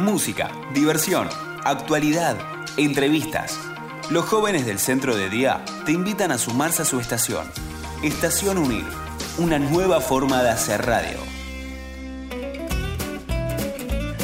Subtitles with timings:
[0.00, 1.28] música, diversión,
[1.64, 2.36] actualidad,
[2.76, 3.58] entrevistas.
[4.10, 7.50] Los jóvenes del centro de día te invitan a sumarse a su estación.
[8.02, 8.84] Estación Unir,
[9.38, 11.18] una nueva forma de hacer radio.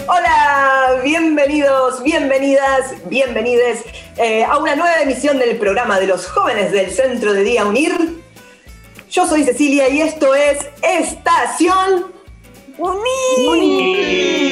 [0.08, 3.84] Hola, bienvenidos, bienvenidas, bienvenides
[4.16, 8.22] eh, a una nueva emisión del programa de los jóvenes del Centro de Día Unir.
[9.11, 12.12] Yo soy Cecilia y esto es Estación
[12.79, 14.45] Unir.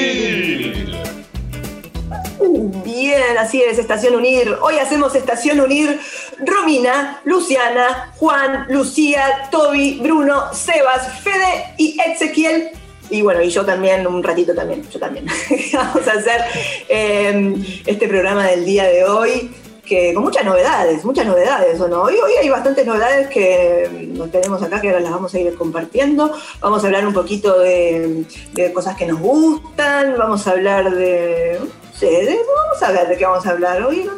[2.94, 4.56] Bien, así es, Estación Unir.
[4.62, 5.98] Hoy hacemos Estación Unir
[6.38, 12.68] Romina, Luciana, Juan, Lucía, Toby, Bruno, Sebas, Fede y Ezequiel.
[13.10, 15.26] Y bueno, y yo también, un ratito también, yo también.
[15.74, 16.40] Vamos a hacer
[16.88, 19.50] eh, este programa del día de hoy
[19.84, 22.02] que con muchas novedades, muchas novedades, ¿o no?
[22.02, 25.52] Hoy, hoy hay bastantes novedades que nos tenemos acá, que ahora las vamos a ir
[25.56, 26.32] compartiendo.
[26.60, 28.24] Vamos a hablar un poquito de
[28.72, 31.58] cosas que nos gustan, vamos a hablar de,
[32.04, 34.04] vamos a ver de qué vamos a hablar hoy.
[34.04, 34.12] No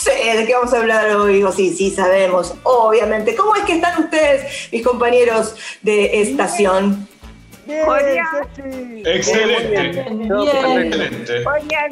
[0.00, 3.34] sé, de qué vamos a hablar hoy, o sí, sí sabemos, obviamente.
[3.34, 7.08] ¿Cómo es que están ustedes, mis compañeros de estación?
[7.66, 7.80] Bien.
[9.04, 9.04] Excelente.
[9.06, 9.06] Bien.
[9.06, 9.68] Excelente.
[9.68, 10.42] Bien,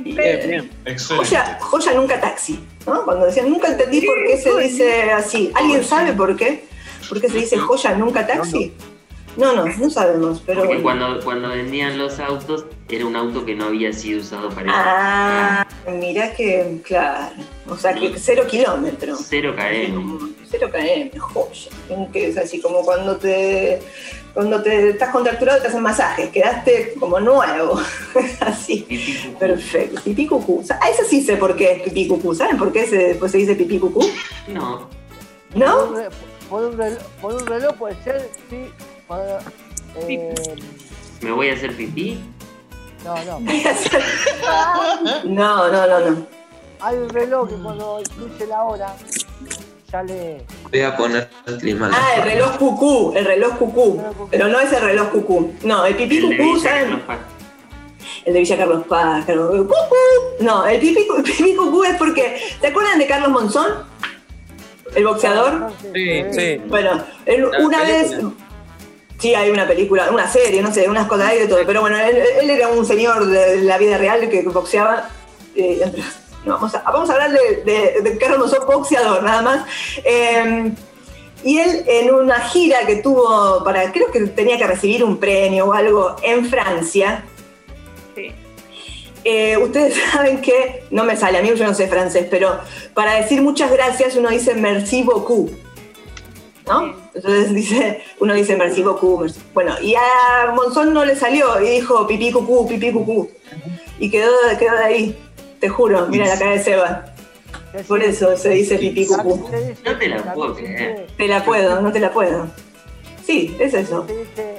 [0.06, 0.46] Excelente.
[0.46, 0.68] bien.
[0.72, 1.60] Joya, Excelente.
[1.60, 3.04] joya nunca taxi, ¿no?
[3.04, 5.52] Cuando decían, nunca entendí por qué se dice así.
[5.54, 6.64] ¿Alguien sabe por qué?
[7.08, 8.72] ¿Por qué se dice joya nunca taxi?
[8.78, 8.99] No, no,
[9.40, 10.82] no sabemos, pero Porque bueno.
[10.82, 14.74] cuando, cuando vendían los autos, era un auto que no había sido usado para eso.
[14.74, 17.34] Ah, mira que, claro.
[17.68, 19.20] O sea, que cero kilómetros.
[19.28, 20.34] Cero KM.
[20.48, 22.10] Cero km, joya.
[22.12, 23.80] Que es así como cuando te
[24.34, 27.80] cuando te estás contracturado y te hacen masajes, quedaste como nuevo.
[28.40, 28.84] así.
[28.88, 29.34] Pipí.
[29.38, 30.00] Perfecto.
[30.02, 30.64] Pipí cucú.
[30.70, 32.34] Ah, eso sí sé por qué es pipí cucú.
[32.34, 34.04] ¿Saben por qué se, después se dice pipí cucú?
[34.48, 34.88] No,
[35.54, 35.92] ¿No?
[36.48, 38.66] por, un reloj, por un reloj puede ser, sí.
[39.10, 39.40] Para,
[39.96, 40.32] eh,
[41.20, 42.20] me voy a hacer pipí.
[43.04, 43.40] no, no.
[45.24, 46.26] No, no, no, no.
[46.78, 48.94] Hay un reloj que cuando incluye la hora
[49.90, 50.46] sale.
[50.70, 51.90] Voy a poner el clima.
[51.92, 54.00] Ah, el reloj cucú, el reloj cucú.
[54.30, 55.54] Pero no es el reloj cucú.
[55.64, 56.84] No, el pipí El de cucú, Villa ¿saben?
[56.84, 57.18] Carlos Paz.
[58.26, 59.74] El de Villa Carlos Paz, Carlos Cucú.
[60.38, 62.40] No, el pipí, pipí cucú es porque.
[62.60, 63.72] ¿Se acuerdan de Carlos Monzón?
[64.94, 65.72] El boxeador.
[65.92, 66.62] Sí, sí.
[66.68, 68.14] Bueno, él una vez.
[69.20, 71.60] Sí, hay una película, una serie, no sé, unas cosas ahí de todo.
[71.66, 75.08] Pero bueno, él, él era un señor de la vida real que boxeaba.
[75.54, 75.92] eh,
[76.44, 79.66] no, vamos, a, vamos a hablar de, de, de Carlos Monzón, boxeador, nada más.
[80.04, 80.72] Eh,
[81.42, 85.66] y él en una gira que tuvo para, creo que tenía que recibir un premio
[85.66, 87.24] o algo en Francia.
[89.24, 92.58] eh, ustedes saben que, no me sale, a mí yo no sé francés, pero
[92.94, 95.50] para decir muchas gracias uno dice merci beaucoup.
[96.66, 96.94] ¿No?
[97.14, 99.22] Entonces dice, uno dice merci beaucoup.
[99.22, 103.28] merci- Bueno, y a Monzón no le salió y dijo pipí cucú, pipí cucú.
[103.98, 105.18] Y quedó, quedó de ahí,
[105.58, 107.04] te juro, mira la cara de Seba.
[107.86, 109.48] Por eso se dice pipí cucú.
[109.84, 111.06] No te la puedo creer.
[111.16, 112.46] Te la puedo, no te la puedo.
[113.24, 114.06] Sí, es eso.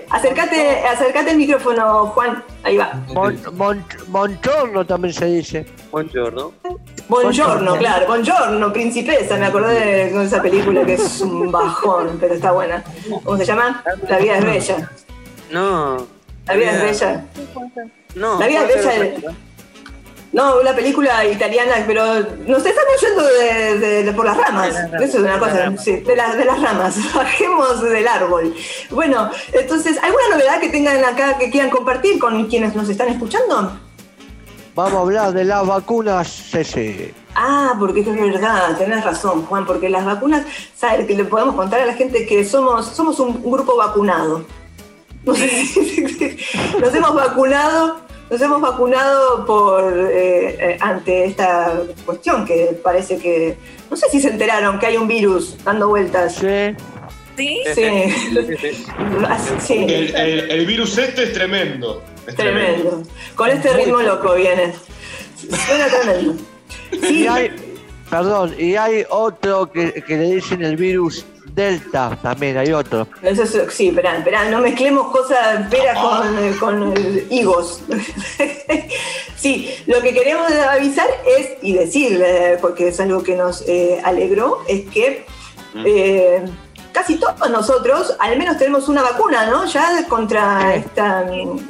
[0.10, 2.44] Acércate, acércate el micrófono, Juan.
[2.64, 2.94] Ahí va.
[3.14, 5.66] Mon, mon, montorno también se dice.
[5.92, 6.54] Buongiorno.
[7.10, 8.06] Buongiorno, claro.
[8.08, 9.36] Buongiorno, principesa.
[9.38, 12.84] Me acordé de esa película que es un bajón, pero está buena.
[13.24, 13.84] ¿Cómo se llama?
[14.08, 14.92] La vida es bella.
[15.52, 16.08] No.
[16.48, 17.26] La vida es bella.
[18.16, 18.40] No.
[18.40, 19.34] La vida es bella.
[20.34, 22.06] No, una película italiana, pero
[22.48, 24.74] nos estamos yendo de, de- de por las ramas.
[24.94, 26.96] Eso es una cosa, sí, de, las de las ramas.
[27.14, 28.56] Bajemos del árbol.
[28.92, 33.78] Bueno, entonces, ¿alguna novedad que tengan acá que quieran compartir con quienes nos están escuchando?
[34.82, 37.12] Vamos a hablar de las vacunas, Ceci.
[37.36, 40.44] Ah, porque es verdad, tenés razón, Juan, porque las vacunas,
[40.76, 41.06] ¿sabes?
[41.06, 44.44] Que le podemos contar a la gente que somos, somos un grupo vacunado.
[45.24, 46.38] No sé si-
[46.82, 47.98] nos hemos vacunado,
[48.32, 53.56] nos hemos vacunado por eh, eh, ante esta cuestión que parece que,
[53.92, 56.38] no sé si se enteraron que hay un virus dando vueltas.
[56.38, 56.76] Sí.
[57.38, 57.84] Sí, Sí,
[59.60, 59.76] sí.
[59.88, 62.02] El, el- el virus este es tremendo.
[62.28, 63.04] Es tremendo.
[63.36, 64.74] Con este ritmo loco viene.
[65.38, 66.36] Suena tremendo.
[66.92, 67.52] Sí, Y hay,
[68.10, 73.08] perdón, y hay otro que, que le dicen el virus Delta, también hay otro.
[73.22, 76.94] Eso es- sí, esperá, esperá, no mezclemos cosas peras con, eh, con
[77.30, 77.82] higos.
[79.36, 81.08] sí, lo que queremos avisar
[81.38, 85.26] es, y decirle, porque es algo que nos eh, alegró, es que
[85.86, 86.46] eh,
[86.92, 89.66] casi todos nosotros, al menos tenemos una vacuna, ¿no?
[89.66, 91.26] Ya contra esta,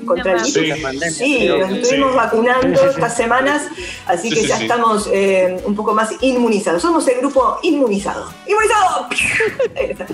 [0.06, 1.16] contra el virus.
[1.16, 3.64] Sí, nos estuvimos vacunando Sí, estas semanas,
[4.08, 4.64] así Sí, que sí, ya sí.
[4.64, 6.82] estamos eh, un poco más inmunizados.
[6.82, 8.32] Somos el grupo inmunizado.
[8.48, 9.08] ¡Inmunizado!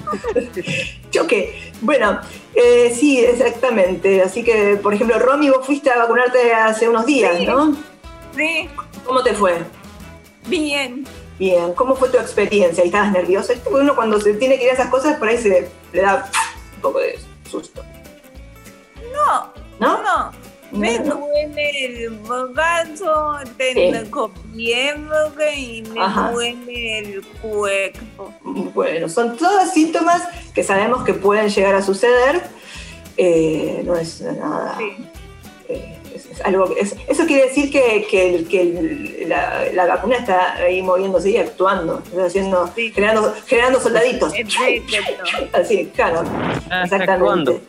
[1.12, 1.72] Choque.
[1.82, 2.20] Bueno,
[2.54, 4.22] eh, sí, exactamente.
[4.22, 7.46] Así que, por ejemplo, Romy, vos fuiste a vacunarte hace unos días, Sí.
[7.46, 7.76] ¿no?
[8.36, 8.70] Sí,
[9.06, 9.58] ¿Cómo te fue?
[10.48, 11.06] bien.
[11.40, 12.84] Bien, ¿cómo fue tu experiencia?
[12.84, 13.54] ¿Y ¿Estabas nerviosa?
[13.70, 16.30] Uno cuando se tiene que ir a esas cosas, por ahí se le da
[16.76, 17.20] un poco de
[17.50, 17.84] susto.
[19.14, 20.02] No, ¿No?
[20.04, 20.32] no.
[20.72, 26.32] Me duele el brazo, tengo fiebre y me Ajá.
[26.32, 28.34] duele el cuerpo.
[28.44, 30.24] Bueno, son todos síntomas
[30.54, 32.42] que sabemos que pueden llegar a suceder.
[33.16, 34.76] Eh, no es nada.
[34.78, 35.06] Sí.
[35.70, 41.30] eh, es, algo, es- eso quiere decir que, que la, la vacuna está ahí moviéndose
[41.32, 42.92] y actuando, haciendo, Sí.
[42.94, 44.34] generando, generando soldaditos.
[44.34, 44.94] Perfecto.
[45.54, 46.24] Así, claro.
[46.70, 47.24] Ah, Exactamente.
[47.26, 47.62] ¿cuándo?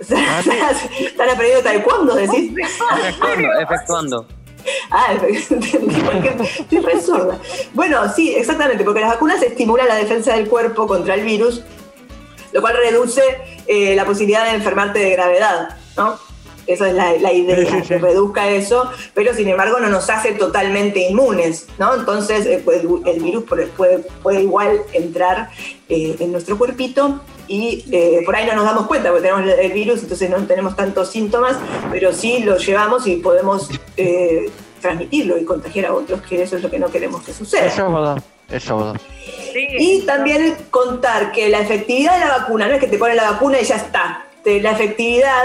[0.00, 2.52] Están aprendiendo taekwondo, decís.
[2.98, 4.26] Efectuando, efectuando.
[4.90, 5.12] Ah,
[5.50, 7.38] entendí, porque estoy re sorda.
[7.74, 11.62] Bueno, sí, exactamente, porque las vacunas estimulan la defensa del cuerpo contra el virus,
[12.52, 13.22] lo cual reduce
[13.66, 16.18] eh, la posibilidad de enfermarte de gravedad, ¿no?
[16.72, 17.88] Esa es la, la idea, Sí, sí, sí.
[17.88, 21.94] que reduzca eso, pero sin embargo no nos hace totalmente inmunes, ¿no?
[21.94, 25.50] Entonces eh, pues, el virus puede, puede, puede igual entrar
[25.88, 29.72] eh, en nuestro cuerpito y eh, por ahí no nos damos cuenta porque tenemos el
[29.72, 31.56] virus, entonces no tenemos tantos síntomas,
[31.90, 34.48] pero sí lo llevamos y podemos eh,
[34.80, 37.66] transmitirlo y contagiar a otros, que eso es lo que no queremos que suceda.
[37.66, 38.22] Eso es verdad.
[38.48, 39.00] Eso es verdad.
[39.52, 43.16] Sí, Y también contar que la efectividad de la vacuna no es que te ponen
[43.16, 44.26] la vacuna y ya está.
[44.44, 45.44] Te- La efectividad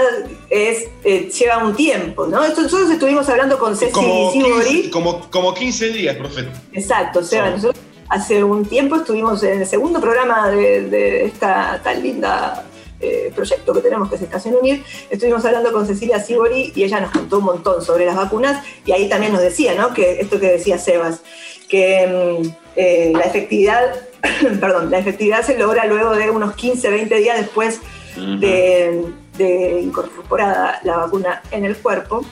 [0.50, 2.44] es eh, lleva un tiempo, ¿no?
[2.44, 4.64] Esto- Nosotros estuvimos hablando con Ceci Como Sibori.
[4.64, 6.46] 15, como, como 15 días, profe.
[6.72, 7.46] Exacto, Seba.
[7.48, 7.52] Sí.
[7.56, 12.64] Nosotros hace un tiempo estuvimos en el segundo programa de, de esta tan linda
[13.00, 14.82] eh, proyecto que tenemos, que es Estación Unir.
[15.10, 18.92] Estuvimos hablando con Cecilia Sibori y ella nos contó un montón sobre las vacunas y
[18.92, 19.92] ahí también nos decía, ¿no?
[19.92, 21.20] Que esto que decía Sebas,
[21.68, 23.82] que mm, eh, la efectividad,
[24.60, 27.80] perdón, la efectividad se logra luego de unos 15, 20 días después
[28.16, 32.24] de, de incorporada la vacuna en el cuerpo.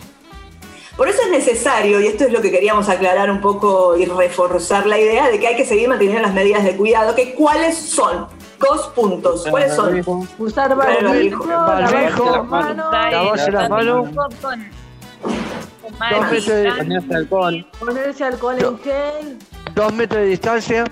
[0.96, 4.86] Por eso es necesario, y esto es lo que queríamos aclarar un poco y reforzar
[4.86, 8.28] la idea de que hay que seguir manteniendo las medidas de cuidado, que cuáles son.
[8.60, 9.44] Dos puntos.
[9.50, 10.00] ¿Cuáles son?
[10.38, 11.90] Usar Barbijo, lavarse
[13.50, 14.30] las manos, Dos
[16.30, 17.66] metros de- Ponerse alcohol.
[17.78, 19.38] ponerse alcohol en gel,
[19.74, 20.84] Dos metros de distancia.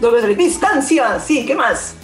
[0.00, 1.94] Dos metros de distancia, sí, ¿qué más?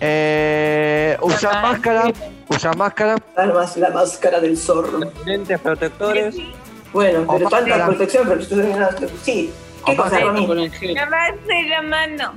[0.00, 2.12] Eh, usar máscara.
[2.48, 3.16] Usar máscara.
[3.36, 5.00] Además, la máscara del zorro.
[5.24, 6.36] Lentes protectores.
[6.92, 7.86] Bueno, O pero tanta máscara.
[7.86, 8.42] protección, pero
[9.22, 9.52] sí.
[9.84, 10.20] ¿Qué O cosa.
[10.20, 10.46] Romy?
[10.94, 12.32] Lavarse la mano.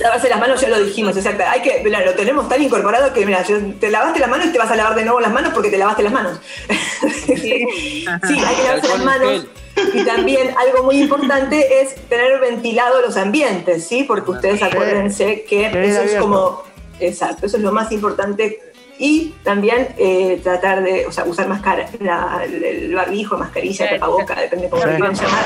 [0.00, 1.44] Lavarse las manos ya lo dijimos, exacto.
[1.48, 3.42] Hay que, mira, lo tenemos tan incorporado que, mira,
[3.78, 5.78] te lavaste las manos y te vas a lavar de nuevo las manos porque te
[5.78, 6.40] lavaste las manos.
[6.68, 7.64] sí,
[8.06, 9.46] hay que lavarse las manos.
[9.94, 14.02] Y también algo muy importante es tener ventilado los ambientes, ¿sí?
[14.02, 16.64] Porque ustedes acuérdense que eso es como,
[17.00, 18.60] exacto, eso es lo más importante.
[19.00, 24.68] Y también eh, tratar de, o sea, usar máscara, la- el barbijo, mascarilla, tapaboca, depende
[24.68, 24.88] cómo Sí.
[24.88, 25.44] lo quieran llamar,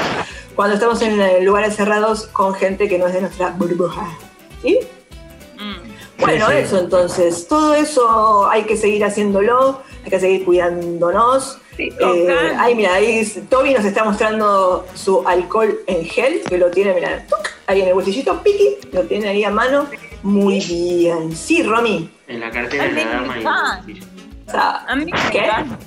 [0.57, 4.09] cuando estamos en eh, lugares cerrados con gente que no es de nuestra burbuja.
[4.63, 4.79] ¿Sí?
[6.19, 6.57] Bueno, sí.
[6.59, 11.59] eso entonces, todo eso hay que seguir haciéndolo, hay que seguir cuidándonos.
[11.77, 12.55] Sí, Eh, tocar.
[12.59, 17.27] ay, mira, ahí Toby nos está mostrando su alcohol en gel, que lo tiene, mira,
[17.67, 19.87] ahí en el bolsillito, piqui, lo tiene ahí a mano.
[20.23, 21.35] Muy bien.
[21.35, 22.11] Sí, Romy.
[22.29, 23.37] En la cartera de la dama
[23.87, 24.07] y el
[24.57, 25.47] A mí me ¿Qué?
[25.47, 25.79] cansa.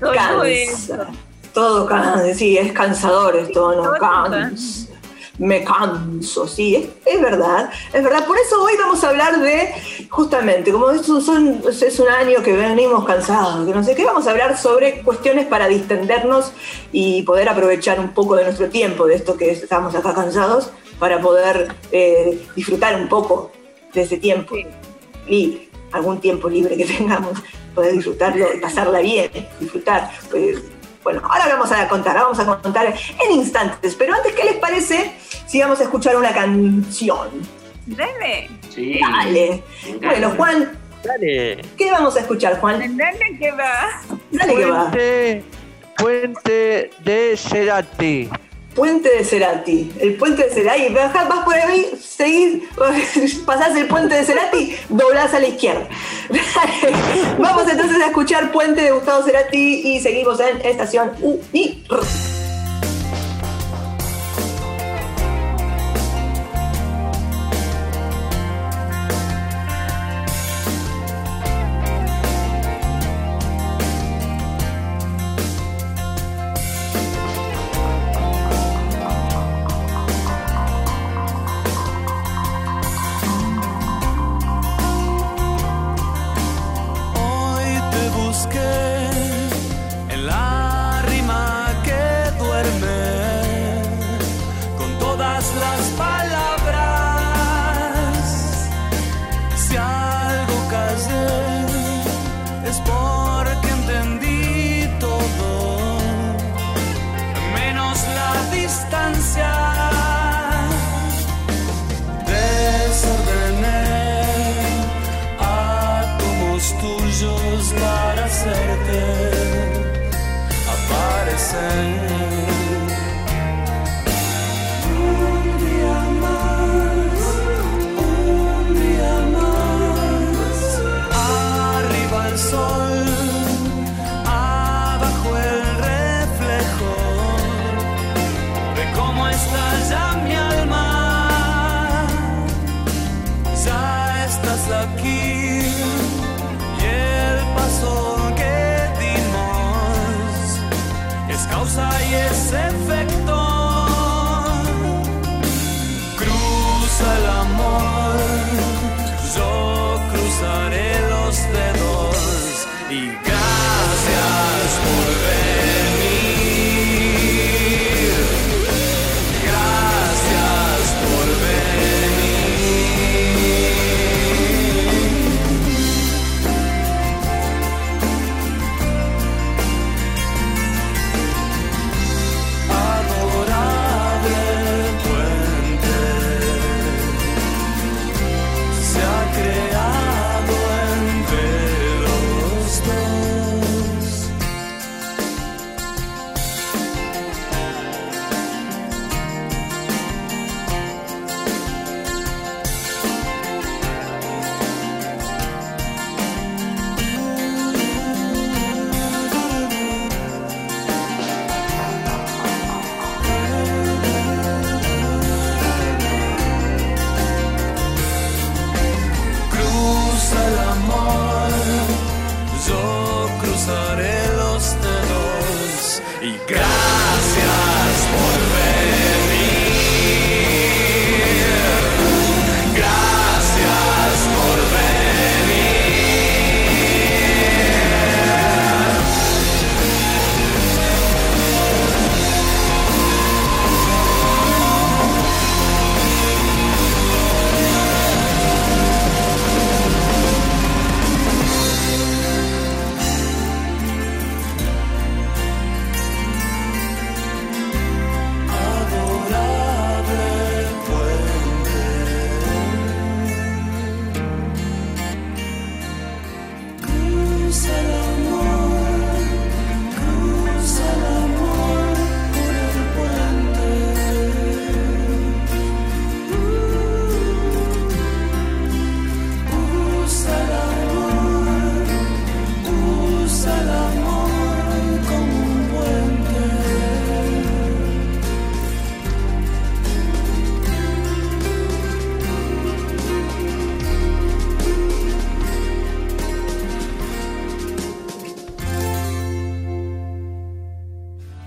[0.00, 0.96] Todo eso.
[0.96, 1.08] cansa.
[1.52, 4.90] Todo cansa, sí, es cansador esto, no Todo cansa.
[5.36, 8.24] Me canso, sí, es, es verdad, es verdad.
[8.24, 9.74] Por eso hoy vamos a hablar de,
[10.08, 14.28] justamente, como esto son, es un año que venimos cansados, que no sé qué, vamos
[14.28, 16.52] a hablar sobre cuestiones para distendernos
[16.92, 21.20] y poder aprovechar un poco de nuestro tiempo, de esto que estamos acá cansados, para
[21.20, 23.52] poder eh, disfrutar un poco
[23.92, 24.66] de ese tiempo Sí.
[25.28, 27.38] libre, algún tiempo libre que tengamos,
[27.74, 30.10] poder disfrutarlo y pasarla bien, disfrutar.
[30.30, 30.58] Pues,
[31.02, 32.86] bueno, ahora vamos a contar, vamos a contar
[33.26, 35.12] en instantes, pero antes, ¿qué les parece
[35.46, 37.28] si vamos a escuchar una canción?
[37.86, 38.98] Dale, Sí.
[39.00, 39.62] Dale.
[40.00, 41.58] Bueno, Juan, Dale.
[41.76, 42.96] ¿qué vamos a escuchar, Juan?
[42.96, 44.00] dale que va.
[44.30, 44.90] Dale que va.
[44.90, 45.44] Puente,
[45.98, 48.28] puente de Cerati.
[48.74, 49.92] Puente de Cerati.
[50.00, 50.88] El puente de Cerati.
[50.92, 52.62] Vas por ahí, seguís,
[53.46, 55.88] pasás el puente de Cerati, doblás a la izquierda.
[57.38, 62.43] Vamos entonces a escuchar Puente de Gustavo Cerati y seguimos en Estación UNIR.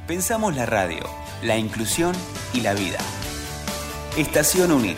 [0.08, 1.04] Pensamos la radio,
[1.44, 2.14] la inclusión
[2.54, 2.98] y la vida.
[4.16, 4.96] Estación Unir.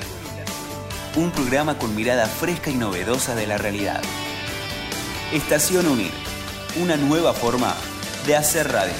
[1.15, 4.03] Un programa con mirada fresca y novedosa de la realidad.
[5.33, 6.11] Estación Unir.
[6.79, 7.73] Una nueva forma
[8.27, 8.93] de hacer radio.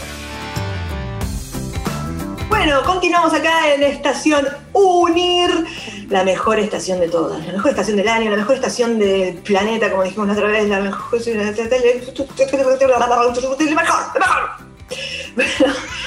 [2.48, 5.68] Bueno, continuamos acá en Estación Unir,
[6.10, 9.92] la mejor estación de todas, la mejor estación del año, la mejor estación del planeta,
[9.92, 11.22] como dijimos la otra vez, la mejor.
[11.24, 11.68] La mejor,
[14.16, 14.70] la mejor.
[15.36, 15.99] Bueno.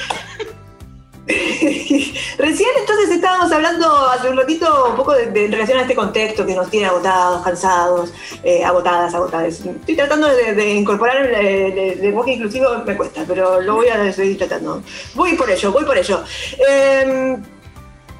[2.37, 5.95] Recién entonces estábamos hablando hace un ratito un poco de, de- en relación a este
[5.95, 8.13] contexto que nos tiene agotados, cansados,
[8.43, 9.61] eh, agotadas, agotadas.
[9.65, 13.87] Estoy tratando de, de incorporar el, el- el lenguaje inclusivo, me cuesta, pero lo voy
[13.87, 14.83] a seguir tratando.
[15.15, 16.23] Voy por ello, voy por ello.
[16.69, 17.37] Eh,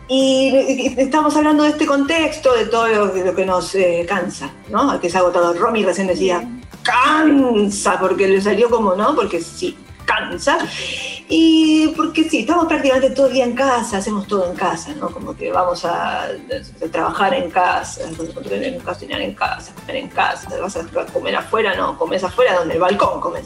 [0.08, 5.00] y, estamos hablando de este contexto, de todo lo, lo que nos eh, cansa, ¿no?
[5.02, 5.58] Que es agotador.
[5.58, 6.42] Romy recién decía,
[6.84, 9.16] cansa, porque le salió como, ¿no?
[9.16, 10.58] Porque sí, cansa.
[11.30, 15.10] Y porque sí, estamos prácticamente todo el día en casa, hacemos todo en casa, ¿no?
[15.10, 16.28] Como que vamos a,
[16.92, 18.02] trabajar en casa,
[18.84, 22.80] cocinar en casa, comer en casa, vas a comer afuera, no, comes afuera donde el
[22.80, 23.46] balcón comes.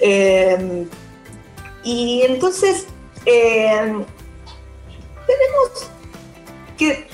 [0.00, 0.86] Eh,
[1.82, 2.86] y entonces
[3.24, 4.04] eh,
[5.26, 5.90] tenemos
[6.76, 7.08] que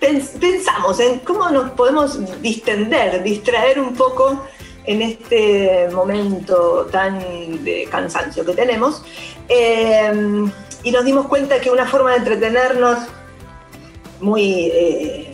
[0.00, 4.44] pens- pensamos en cómo nos podemos distender, distraer un poco
[4.84, 7.18] en este momento tan
[7.64, 9.04] de cansancio que tenemos.
[9.48, 10.12] Eh,
[10.84, 12.98] y nos dimos cuenta que una forma de entretenernos
[14.20, 15.32] muy eh,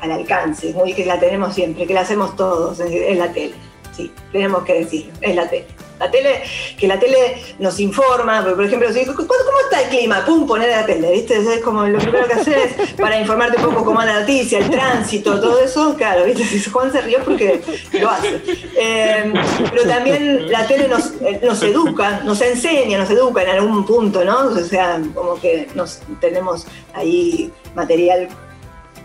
[0.00, 3.54] al alcance, muy que la tenemos siempre, que la hacemos todos, es, la tele.
[3.96, 5.66] Sí, tenemos que decir, es la tele.
[6.04, 6.42] La tele,
[6.78, 9.24] que la tele nos informa, por por ejemplo, si, ¿cómo,
[9.64, 10.22] está el clima?
[10.26, 11.38] Pum, poner la tele, ¿viste?
[11.38, 14.70] Es como lo primero que haces para informarte un poco cómo anda la noticia, el
[14.70, 16.44] tránsito, todo eso, claro, ¿viste?
[16.44, 18.38] Si Juan se rió porque lo hace.
[18.76, 19.32] Eh,
[19.70, 24.24] pero también la tele nos, eh, nos educa, nos enseña, nos educa en algún punto,
[24.26, 24.48] ¿no?
[24.48, 28.28] O sea, como que nos tenemos ahí material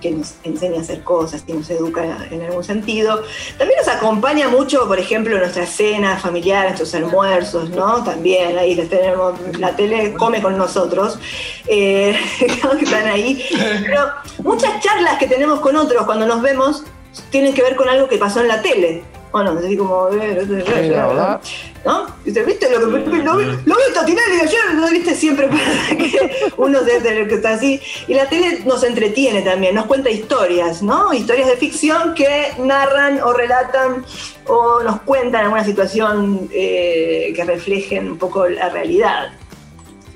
[0.01, 3.23] que nos enseña a hacer cosas y nos educa en algún sentido.
[3.57, 8.03] También nos acompaña mucho, por ejemplo, en nuestras cenas familiares, nuestros almuerzos, ¿no?
[8.03, 11.19] También ahí les tenemos, la tele come con nosotros,
[11.67, 13.43] eh, que están ahí.
[13.85, 14.05] Pero
[14.43, 16.83] muchas charlas que tenemos con otros cuando nos vemos
[17.29, 19.03] tienen que ver con algo que pasó en la tele.
[19.31, 20.45] Bueno, así como, eh,
[20.89, 21.41] la verdad.
[21.85, 22.07] ¿no?
[22.25, 24.73] Dice, ¿viste lo que lo, lo vi Totinelli ayer?
[24.73, 25.13] ¿No viste?
[25.13, 27.79] Siempre pasa que uno se hace el que está así.
[28.07, 31.13] Y la tele nos entretiene también, nos cuenta historias, ¿no?
[31.13, 34.03] Historias de ficción que narran o relatan
[34.47, 39.31] o nos cuentan alguna situación eh, que reflejen un poco la realidad.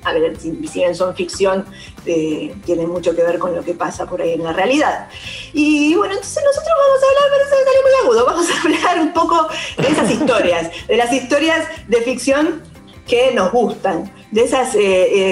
[0.02, 1.64] A ver, si, si bien son ficción,
[2.06, 5.08] eh, tienen mucho que ver con lo que pasa por ahí en la realidad.
[5.52, 9.00] Y bueno, entonces nosotros vamos a hablar, pero eso sale muy agudo, vamos a hablar
[9.00, 12.62] un poco de esas historias, de las historias de ficción
[13.06, 14.80] que nos gustan, de esas, eh,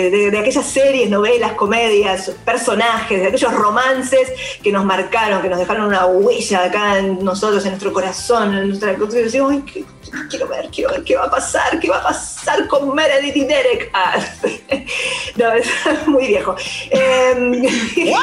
[0.06, 4.28] eh, de, de aquellas series, novelas, comedias, personajes, de aquellos romances
[4.62, 8.68] que nos marcaron, que nos dejaron una huella acá en nosotros, en nuestro corazón, en
[8.68, 9.84] nuestra decimos, "Ay, qué-
[10.28, 13.44] quiero ver, quiero ver qué va a pasar, qué va a pasar con Meredith y
[13.44, 13.90] Derek.
[13.94, 14.16] Ah,
[15.36, 15.66] no, es
[16.06, 16.54] muy viejo.
[16.90, 18.14] Eh,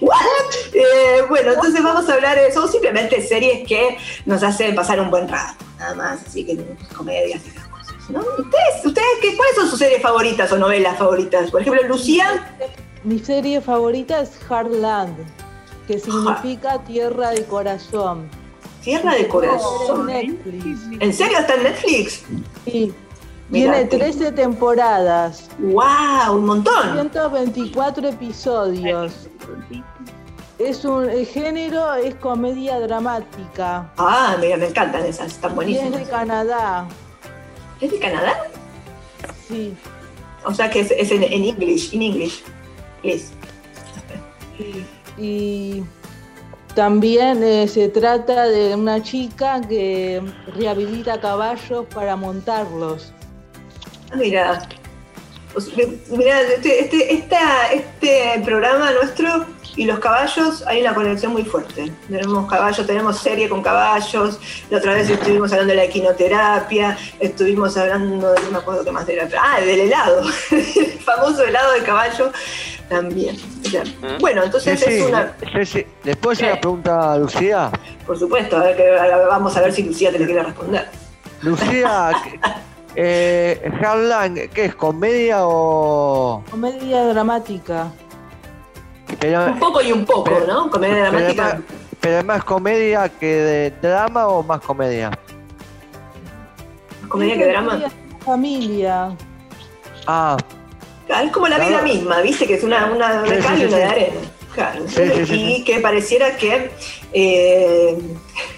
[0.00, 0.20] ¿What?
[0.74, 5.10] Eh, bueno, entonces vamos a hablar de eso, simplemente series que nos hacen pasar un
[5.10, 6.58] buen rato, nada más, así que
[6.94, 7.63] comedias cosas.
[8.08, 8.20] ¿No?
[8.20, 11.50] ¿Ustedes, ustedes qué, cuáles son sus series favoritas o novelas favoritas?
[11.50, 12.54] Por ejemplo, Lucía,
[13.04, 15.16] Mi serie favorita es Heartland,
[15.86, 18.28] que significa tierra de corazón.
[18.82, 20.06] Tierra de En Corazón.
[20.06, 20.80] Netflix.
[21.00, 22.22] ¿En serio está en Netflix?
[22.66, 22.92] Sí.
[23.50, 26.36] Tiene te- 13 temporadas, ¡Wow!
[26.36, 26.92] Un montón.
[26.94, 29.28] 124 episodios.
[30.58, 33.90] Es un el género es comedia dramática.
[33.98, 35.98] Ah, mira, me encantan esas, están Y es buenísimas.
[36.00, 36.86] de Canadá.
[37.84, 38.46] ¿Es de Canadá?
[39.46, 39.74] Sí.
[40.46, 42.42] O sea que es, es en, en English, en English.
[43.02, 43.26] Please.
[45.18, 45.82] Y
[46.74, 50.22] también eh, se trata de una chica que
[50.56, 53.12] rehabilita caballos para montarlos.
[54.10, 54.66] Ah, Mira,
[56.10, 61.92] Mira, este, este, esta- este programa nuestro y los caballos hay una conexión muy fuerte.
[62.08, 64.38] Tenemos caballos, tenemos serie con caballos.
[64.70, 68.90] La otra vez estuvimos hablando de la equinoterapia, estuvimos hablando de no me acuerdo qué
[68.92, 69.28] más era.
[69.40, 72.32] Ah, del helado, el famoso helado de caballo
[72.88, 73.36] también.
[73.64, 73.82] O sea,
[74.20, 75.34] Bueno, entonces Sí, sí, es una.
[75.52, 75.86] sí, sí.
[76.02, 77.70] ¿Después una pregunta a Lucía?
[78.06, 80.42] Por supuesto, a ver que- a ver, vamos a ver si Lucía te le quiere
[80.42, 80.88] responder.
[81.42, 82.10] Lucía,
[82.96, 84.74] eh, Harlan, ¿qué es?
[84.74, 86.42] ¿Comedia o...?
[86.50, 87.88] Comedia dramática.
[89.20, 90.70] Pero, Un poco y un poco, pero- ¿no?
[90.70, 91.42] Comedia pero dramática.
[91.42, 91.56] más-
[92.00, 95.10] pero es más comedia que de drama o más comedia?
[97.08, 97.80] Comedia que drama.
[98.24, 99.16] Familia.
[100.06, 100.36] Ah,
[101.06, 102.46] Claro, es como la vida misma, ¿viste?
[102.46, 104.16] Que es una, una de cal y una de arena.
[104.54, 104.84] Claro.
[104.88, 106.70] Sí, sí, sí, y que pareciera que.
[107.12, 107.98] eh,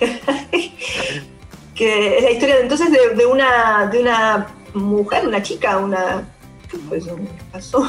[1.76, 6.26] que es la historia de, entonces de, de una, de una mujer, una chica, una.
[6.70, 7.14] ¿Qué fue eso?
[7.16, 7.88] ¿Qué pasó?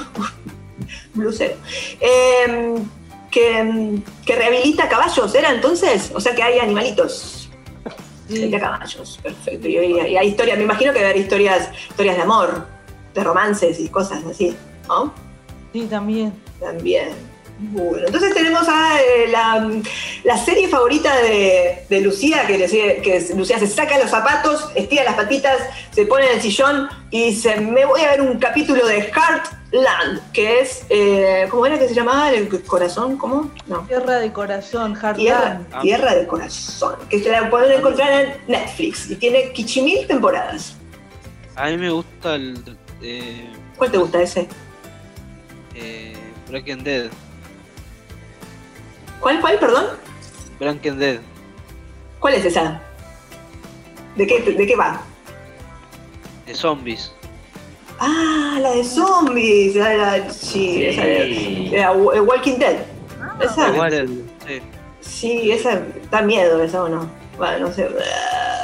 [1.13, 1.56] Blusero.
[2.00, 2.76] Eh,
[3.32, 6.12] que, que rehabilita caballos, ¿era entonces?
[6.13, 7.50] O sea que hay animalitos.
[8.30, 9.67] Rehabilita caballos, perfecto.
[9.67, 12.67] Y, hay historias, me imagino que haber historias, historias de amor,
[13.13, 14.56] de romances y cosas así,
[14.88, 15.13] ¿no?
[15.73, 16.34] Sí, también.
[16.60, 17.10] También.
[17.60, 19.67] Bueno, entonces tenemos a eh, la,
[20.24, 22.67] la serie favorita de, de Lucía, que, le
[23.02, 25.58] que es- Lucía se saca los zapatos, estira las patitas,
[25.89, 30.32] se pone en el sillón y dice, me voy a ver un capítulo de Heartland,
[30.34, 32.30] que es, eh, ¿cómo era que se llamaba?
[32.30, 33.17] ¿El corazón?
[33.17, 33.52] ¿Cómo?
[33.65, 33.80] No.
[33.88, 35.82] Tierra de corazón, Tierra, Heartland.
[35.82, 40.76] Tierra de Corazón, que se la pueden encontrar en Netflix y tiene quichimil temporadas.
[41.56, 44.48] A mí me gusta el eh, ¿Cuál te gusta ese?
[45.74, 46.13] eh,
[46.50, 47.10] Breaking Dead.
[49.19, 49.86] ¿Cuál, cuál, perdón?
[50.60, 51.19] Breaking Dead.
[52.19, 52.82] ¿Cuál es esa?
[54.15, 55.01] ¿De qué, de qué va?
[56.45, 57.12] De zombies.
[57.99, 59.75] Ah, la de zombies.
[59.75, 62.77] la la- sí, esa de, Wa- Walking Dead.
[63.39, 64.08] Esa, Dead,
[64.47, 64.62] sí.
[65.01, 67.10] sí, esa da miedo, esa o no.
[67.38, 67.88] Bueno, no sé.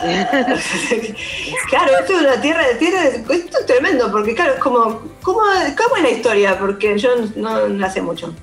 [1.70, 3.04] claro, esto es una tierra de tierra.
[3.06, 5.02] Esto es tremendo, porque claro, es como.
[5.22, 5.40] ¿Cómo,
[5.78, 6.58] cómo es la historia?
[6.58, 8.34] Porque yo no la sé mucho.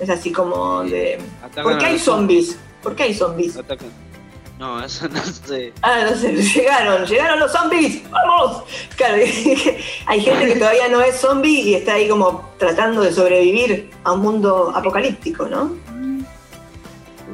[0.00, 1.18] Es así como de.
[1.42, 2.56] Atacan ¿Por qué hay zombies?
[2.82, 3.56] ¿Por qué hay zombies?
[3.56, 3.88] Atacan.
[4.58, 5.72] No, eso no sé.
[5.82, 8.62] Ah, no sé, llegaron, llegaron los zombies, vamos.
[8.96, 9.16] Claro,
[10.06, 14.12] hay gente que todavía no es zombie y está ahí como tratando de sobrevivir a
[14.12, 15.72] un mundo apocalíptico, ¿no?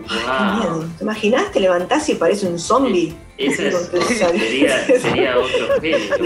[0.08, 0.56] Qué Wow.
[0.56, 0.88] miedo.
[0.98, 1.52] ¿Te imaginas?
[1.52, 3.14] Te levantás y parece un zombie.
[3.36, 6.24] Ese es- sería, sería otro género.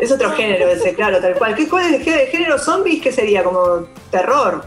[0.00, 1.54] Es otro género ese, claro, tal cual.
[1.54, 3.02] ¿Qué, ¿Cuál es el gé- género zombies?
[3.02, 3.44] ¿Qué sería?
[3.44, 4.64] ¿Como terror?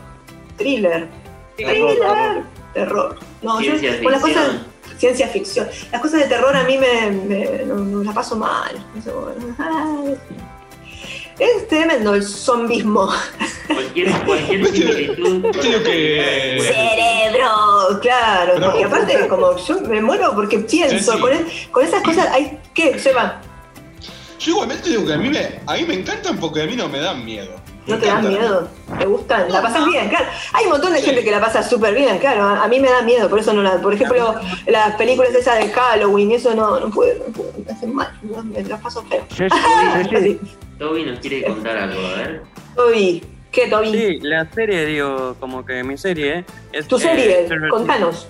[0.58, 1.08] ¿Thriller?
[1.56, 2.44] Thriller.
[2.74, 3.18] Terror.
[3.42, 4.44] No, yo Ciencia con las cosas.
[4.48, 4.76] ficción.
[4.98, 5.68] Ciencia ficción.
[5.92, 8.76] Las cosas de terror a mí me, me- no, no las paso mal.
[11.38, 13.10] Es tremendo el zombismo.
[13.68, 15.52] Cualquier, cualquier similitud.
[15.84, 18.68] que- Cerebro, claro, No.
[18.68, 21.20] porque aparte como yo me muero porque pienso, Sí.
[21.20, 23.42] Con, es- con esas cosas hay que, Seba,
[24.40, 26.88] Yo igualmente digo que a mí me, a mí me encantan porque a mí no
[26.88, 27.56] me dan miedo.
[27.88, 28.32] ¿No te dan encantan.
[28.42, 28.68] miedo?
[28.98, 29.52] ¿Te gustan?
[29.52, 30.10] ¿La pasas bien?
[30.10, 30.26] Claro.
[30.54, 31.06] Hay un montón de Sí.
[31.06, 32.44] gente que la pasa súper bien, claro.
[32.44, 33.78] A a mí me da miedo, por eso no la.
[33.82, 37.94] Por ejemplo, las películas esas de Halloween, eso no, no puedo, no puedo, me hacen
[37.94, 39.24] mal, no, me las paso feo.
[39.36, 39.46] Sí,
[40.22, 40.40] sí.
[40.80, 42.42] Toby nos quiere contar algo, a ver.
[42.76, 43.92] Toby, ¿qué, Toby?
[43.92, 46.44] Sí, la serie, digo, como que mi serie.
[46.74, 48.28] Es, Tu eh, serie, contanos.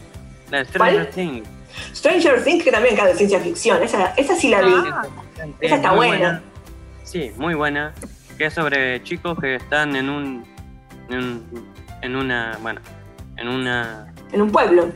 [0.51, 1.09] La Stranger ¿Cuál?
[1.09, 1.47] Things.
[1.93, 3.81] Stranger Things, que también cae de ciencia ficción.
[3.81, 4.73] Esa, esa sí la vi.
[4.75, 5.01] Ah.
[5.59, 6.41] Esa está buena.
[7.03, 7.93] Sí, muy buena.
[8.37, 10.43] Que es sobre chicos que están en un.
[11.09, 11.43] En,
[12.01, 12.57] en una.
[12.61, 12.81] Bueno,
[13.37, 14.13] en una.
[14.31, 14.91] En un pueblo.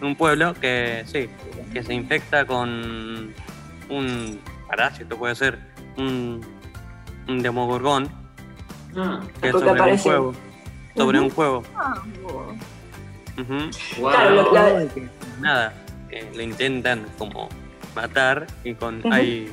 [0.00, 1.28] un pueblo que sí,
[1.72, 3.34] que se infecta con
[3.88, 5.58] un parásito, puede ser,
[5.96, 6.40] un,
[7.26, 8.08] un demogorgón,
[8.96, 10.34] Ah, que es sobre un juego.
[10.96, 11.62] Sobre un juego.
[11.76, 12.56] Ah, wow.
[14.10, 14.86] Claro, lo- la-
[15.40, 15.72] Nada,
[16.10, 17.48] eh, lo intentan como
[17.94, 19.12] matar y con Ujú.
[19.12, 19.48] hay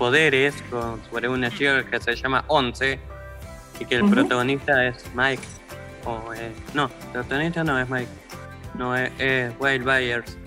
[0.00, 2.98] poderes con, sobre una chica que se llama Once
[3.78, 5.42] y que el protagonista es Mike.
[6.06, 8.08] O, eh, no, el protagonista no es Mike.
[8.78, 10.38] No, es, es Wild Byers.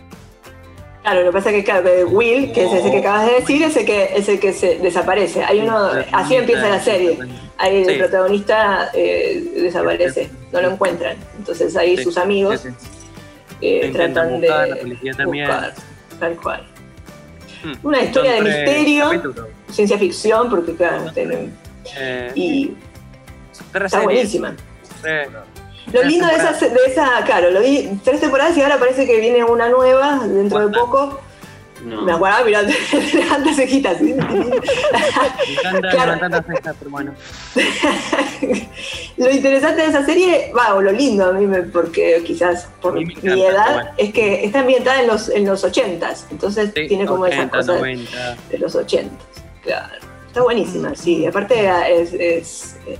[1.03, 3.61] Claro, lo que pasa es que, claro, Will, que es ese que acabas de decir,
[3.61, 5.43] es el que, es el que se desaparece.
[5.43, 5.77] Hay uno,
[6.11, 7.19] así empieza la serie.
[7.59, 7.99] Ahí el Sí.
[7.99, 11.17] protagonista eh, desaparece, no lo encuentran.
[11.37, 12.69] Entonces ahí Sí, sus amigos sí,
[13.61, 15.45] eh, tratan buscar, la de policía también.
[15.47, 15.73] buscar,
[16.19, 16.72] tal cual.
[17.63, 17.73] Hmm.
[17.83, 19.35] Una historia de Son misterio,
[19.69, 21.05] ciencia ficción, porque claro,
[21.97, 22.73] Eh, y
[23.73, 24.03] está series.
[24.03, 24.55] buenísima.
[25.91, 29.19] Lo lindo de esa, de esa, claro, lo vi tres temporadas y ahora parece que
[29.19, 31.19] viene una nueva dentro de poco.
[31.83, 32.01] No.
[32.03, 34.01] Me acuerdo, mirá, te levantas cejitas.
[34.01, 36.15] Me encanta Claro.
[36.29, 37.13] las cejas, pero bueno.
[39.17, 42.93] lo interesante de esa serie, va, o lo lindo a mí, me- porque quizás por
[42.93, 43.89] mi encanta, edad, bueno.
[43.97, 47.51] es que está ambientada en los, en los 80s, entonces Sí, tiene como 80, esas
[47.51, 48.37] cosas 90.
[48.49, 49.09] de los 80s.
[49.63, 49.93] Claro.
[50.27, 51.25] Está buenísima, sí.
[51.25, 52.97] Aparte es, es- eh.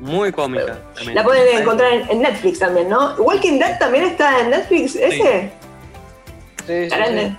[0.00, 0.78] Muy cómica.
[0.94, 1.14] también.
[1.14, 3.14] la pueden encontrar en, en Netflix también, ¿no?
[3.16, 5.50] Walking Dead también está en Netflix, ese.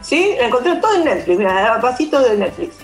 [0.02, 0.36] Sí.
[0.40, 2.76] La encontré todo en Netflix, mira, pasitos de Netflix.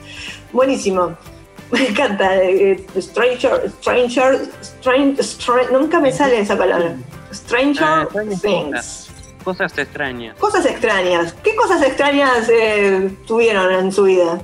[0.52, 1.16] Buenísimo.
[1.72, 2.36] Me encanta.
[2.42, 6.96] eh, eh, Stranger, Stranger, Strange, Strange- nunca me sale esa palabra.
[7.34, 8.08] Stranger Ah,
[8.42, 9.10] Things.
[9.44, 10.36] Cosas extrañas.
[10.38, 11.34] Cosas extrañas.
[11.44, 14.40] ¿Qué cosas extrañas eh, tuvieron en su vida?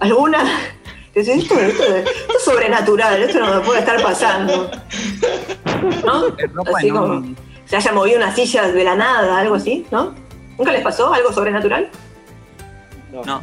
[0.00, 0.42] ¿Alguna?
[1.14, 4.70] Esto, esto- esto es sobrenatural, esto no me puede estar pasando.
[6.06, 6.24] ¿No?
[6.74, 7.22] Así como
[7.66, 10.14] se haya movido una silla de la nada, algo así, ¿no?
[10.58, 11.88] ¿Nunca les pasó algo sobrenatural?
[13.12, 13.40] No.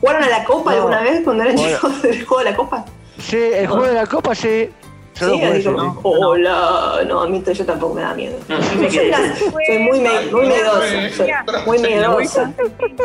[0.00, 0.76] ¿Jugaron a la copa No.
[0.76, 2.84] alguna vez cuando eran chicos del juego de la copa?
[3.18, 4.70] Sí, el juego de la copa sí.
[5.18, 8.36] Yo Sí, así como, hola, no, a mí yo tampoco me da miedo.
[8.48, 9.34] No, sí Yo me
[9.66, 11.32] soy, muy, me- muy miedosa, soy
[11.64, 12.52] muy miedosa.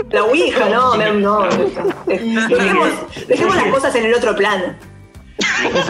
[0.09, 1.43] La Ouija, no, me- no.
[2.05, 2.89] Dejemos,
[3.29, 4.75] dejemos las cosas en el otro plano.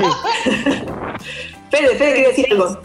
[1.72, 2.80] Fede, Fede quiere decir algo.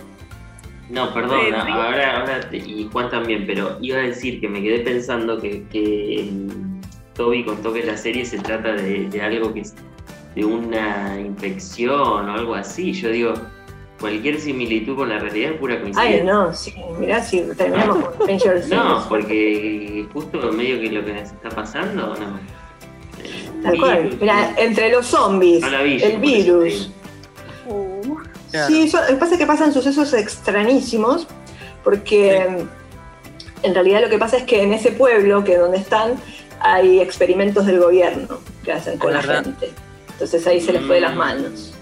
[0.91, 1.71] No, perdón, Sí, sí.
[1.73, 5.65] ahora, ahora te- y Juan también, pero iba a decir que me quedé pensando que,
[5.73, 6.81] que mm,
[7.15, 9.75] Toby contó que la serie se trata de, de algo que es
[10.37, 12.93] de una infección o algo así.
[12.93, 13.35] Yo digo,
[13.99, 16.21] cualquier similitud con la realidad es pura coincidencia.
[16.21, 18.69] Ay, no, sí, mirá si terminamos con Stranger Things.
[18.69, 22.57] No, porque justo medio que lo que nos está pasando, no.
[23.63, 24.17] Tal cual.
[24.21, 26.93] Mira, entre los zombies, No vi, el virus.
[28.51, 28.67] Claro.
[28.69, 31.27] Sí, eso- lo que pasa es que pasan sucesos extrañísimos,
[31.85, 32.67] porque
[33.63, 36.15] en realidad lo que pasa es que en ese pueblo, que es donde están,
[36.61, 39.73] hay experimentos del gobierno que hacen con la gente.
[40.13, 41.19] Entonces ahí se les fue de las Mm.
[41.19, 41.73] manos.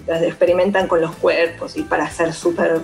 [0.00, 2.80] Entonces experimentan con los cuerpos y para ser super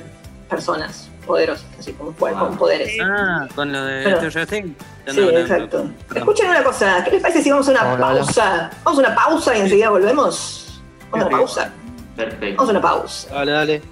[0.51, 2.93] personas poderosas, así como con poderes.
[3.03, 4.03] Ah, con lo de.
[4.17, 4.73] Stranger Things.
[5.09, 5.87] Sí, exacto.
[6.15, 8.19] Escuchen una cosa, ¿qué les parece si vamos a una Hola, hola.
[8.21, 8.71] pausa?
[8.85, 10.81] Vamos a una pausa y enseguida volvemos.
[11.11, 11.73] Vamos a una pausa.
[12.16, 12.57] Perfecto.
[12.57, 13.35] Vamos a una pausa.
[13.35, 13.83] Dale, dale.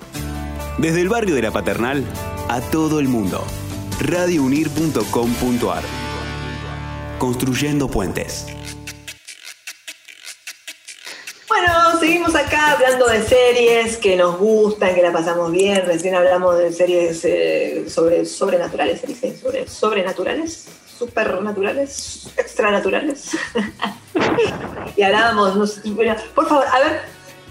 [0.79, 2.05] Desde el barrio de la Paternal
[2.49, 3.45] a todo el mundo.
[4.01, 5.83] radiounir.com.ar.
[7.19, 8.47] Construyendo puentes.
[11.49, 15.85] Bueno, seguimos acá hablando de series que nos gustan, que la pasamos bien.
[15.87, 20.67] Recién hablamos de series eh, sobre sobrenaturales, se dice, sobre sobrenaturales,
[20.99, 23.31] supernaturales, extranaturales.
[24.97, 27.03] y hablábamos, no sé, bueno, por favor, a ver,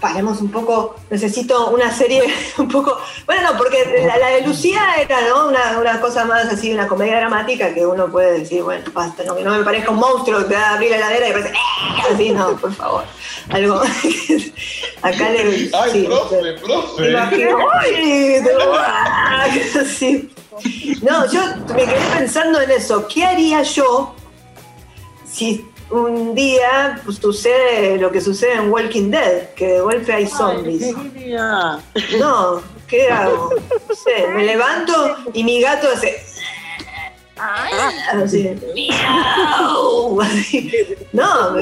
[0.02, 0.96] paremos un poco.
[1.08, 2.22] Necesito una serie
[2.58, 2.98] un poco.
[3.24, 5.46] Bueno, no, porque la, la de Lucía era ¿no?
[5.48, 9.34] una, una cosa más así, una comedia dramática que uno puede decir, bueno, basta, no,
[9.36, 12.12] que no me parezca un monstruo que va a abrir la heladera y parece, "Eh",
[12.12, 13.04] así, no, por favor.
[13.50, 13.80] Algo.
[15.02, 15.70] Acá le.
[15.72, 17.10] Ay, sí, profe, profe.
[17.10, 19.62] imagino, ¡ay!
[19.80, 20.30] así.
[21.02, 21.40] No, yo
[21.74, 23.06] me quedé pensando en eso.
[23.08, 24.14] ¿Qué haría yo
[25.26, 29.50] si un día pues, sucede lo que sucede en Walking Dead?
[29.54, 30.94] Que de golpe hay zombies.
[32.18, 33.50] No, ¿qué hago?
[33.88, 36.22] No sé, me levanto y mi gato hace.
[38.12, 40.72] Así, miau, así.
[41.12, 41.54] No,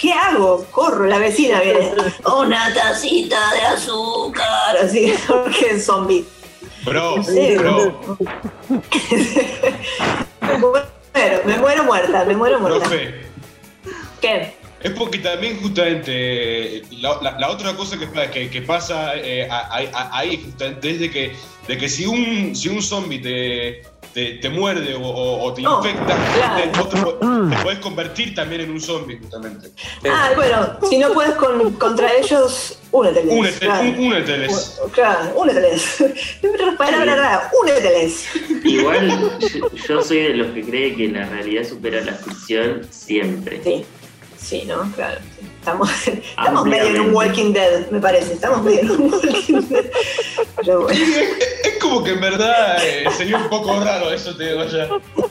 [0.00, 0.64] ¿qué hago?
[0.70, 1.92] Corro, la vecina viene.
[2.40, 6.24] Una tacita de azúcar, así, porque es zombie.
[6.84, 7.56] Bro, Sí.
[7.56, 8.16] bro,
[10.40, 10.86] Me muero,
[11.44, 12.80] me muero muerta, me muero muerta.
[12.88, 13.27] profe.
[14.20, 14.52] ¿Qué?
[14.80, 19.12] Es porque también justamente eh, la, la- la otra cosa que, pa- que, que pasa
[19.16, 19.48] eh,
[20.12, 21.32] ahí justamente es de que,
[21.66, 23.82] de que si un, si un zombie te,
[24.14, 27.48] te, te muerde o, o- o te infecta, claro.
[27.50, 29.70] te, puedes convertir también en un zombie justamente.
[30.08, 33.34] Ah, bueno, si no puedes con- contra ellos, úneteles.
[33.34, 33.82] Únete, claro.
[33.82, 34.80] un- úneteles.
[34.84, 35.96] U- Claro, úneteles.
[36.78, 38.26] Palabra rara, úneteles.
[38.64, 39.08] Igual
[39.40, 43.60] yo, yo soy de los que cree que la realidad supera la ficción siempre.
[43.64, 43.84] Sí,
[44.40, 44.90] sí, ¿no?
[44.94, 45.20] Claro.
[45.58, 47.14] Estamos, estamos medio en un.
[47.14, 48.34] Walking Dead, me parece.
[48.34, 49.90] Estamos medio en un Walking Dead.
[50.56, 50.96] Pero bueno.
[50.98, 54.64] Sí, es, es como que en verdad eh, sería un poco raro eso, te digo
[54.64, 54.88] ya.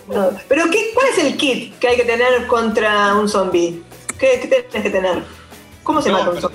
[0.08, 0.30] no.
[0.48, 3.82] Pero ¿qué, ¿cuál es el kit que hay que tener contra un zombie?
[4.20, 5.24] ¿Qué, qué tenés que tener?
[5.84, 6.52] ¿Cómo se No, mata un pero-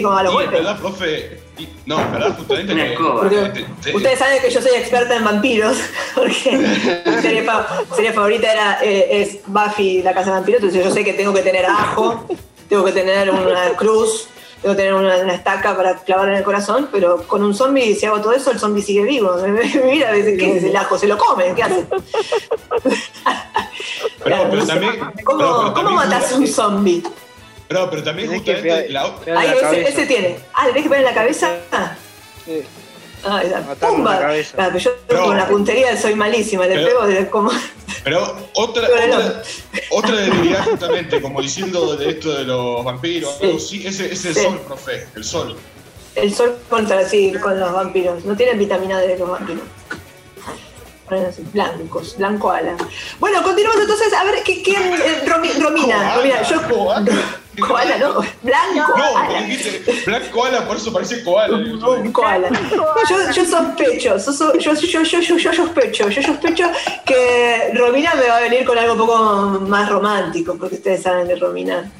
[0.00, 0.50] a los Y en golpes.
[0.52, 3.20] verdad, profe, y- no, verdad, justamente Una que- escoba.
[3.20, 5.76] Porque te- te- ustedes saben que yo soy experta en vampiros,
[6.14, 10.84] porque mi serie, fa- serie favorita era, eh, es Buffy, la casa de vampiros, entonces
[10.84, 12.26] yo sé que tengo que tener ajo,
[12.68, 14.28] tengo que tener una cruz,
[14.62, 17.94] tengo que tener una, una estaca para clavar en el corazón, pero con un zombie,
[17.96, 19.34] si hago todo eso, el zombie sigue vivo.
[19.84, 20.96] Mira, ¿qué es el ajo?
[20.96, 21.52] ¿Se lo come?
[21.54, 21.84] ¿Qué hace?
[24.24, 24.98] Pero, pero también.
[25.24, 27.02] ¿Cómo, pero- pero ¿cómo también matas un zombie?
[27.72, 30.38] Pero, pero también que justamente pegar- la o- pegar en Ahí, la ese, tiene.
[30.52, 31.56] Ah, ¿le tenés que poner en la cabeza?
[32.44, 32.62] Sí.
[33.24, 34.20] Ah, esa ¡pumba!
[34.56, 37.50] pero yo Pero- con la puntería soy malísima, le Pero- pego de como...
[38.04, 39.16] Pero otra, Pero no.
[39.16, 39.42] otra,
[39.90, 43.86] otra debilidad justamente, como diciendo de esto de los vampiros, Sí.
[43.86, 44.42] ese es el Sí.
[44.42, 45.56] sol, profe, el sol.
[46.16, 48.24] El sol contra sí, con los vampiros.
[48.24, 49.62] No tienen vitamina D los vampiros.
[51.52, 52.74] Blancos, blanco ala.
[53.20, 54.12] Bueno, continuamos entonces.
[54.12, 54.82] A ver, ¿qué, quién?
[54.94, 56.60] eh, Romi- Romina, Romina, yo.
[56.68, 57.98] koala.
[57.98, 58.14] No.
[58.42, 59.28] Blanco No, ala.
[59.28, 61.56] porque dijiste blanco koala, por eso parece koala.
[61.56, 62.48] Un koala.
[63.10, 66.70] Yo, yo sospecho, so- so- yo, yo, yo, yo, yo sospecho, yo sospecho
[67.04, 69.18] que Romina me va a venir con algo un poco
[69.68, 71.90] más romántico, porque ustedes saben de Romina.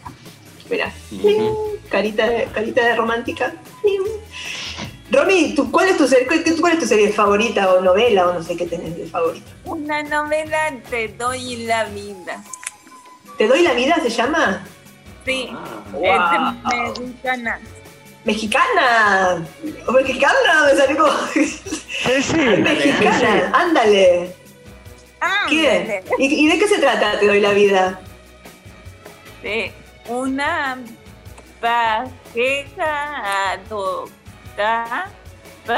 [0.71, 0.91] Mira,
[1.91, 3.53] carita de, carita de romántica.
[5.13, 8.33] Romy, ¿tú- ¿cuál, es tu serie, cuál, cuál es tu serie favorita o novela o
[8.35, 9.51] no sé qué tenés de favorita?
[9.65, 12.43] Una novela te doy la vida.
[13.37, 14.65] ¿Te doy la vida se llama?
[15.27, 15.51] Sí,
[15.93, 16.03] Wow.
[16.95, 17.61] es mexicana.
[18.25, 19.45] ¿Mexicana?
[19.87, 20.65] ¿O mexicana?
[20.67, 21.13] Me salió como...
[21.35, 21.45] Sí,
[22.23, 22.37] sí.
[22.59, 24.35] mexicana, ándale.
[25.21, 26.03] Ah, ¿Qué?
[26.19, 28.01] ¿Y, y de qué se trata Te doy la vida?
[29.43, 29.73] De
[30.09, 30.79] una
[31.61, 32.11] pareja
[34.59, 35.09] adopta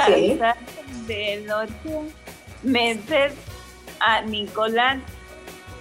[0.06, 0.36] Sí.
[0.38, 0.56] pasa
[1.06, 2.04] de ocho
[2.62, 3.32] meses
[4.00, 4.98] a Nicolás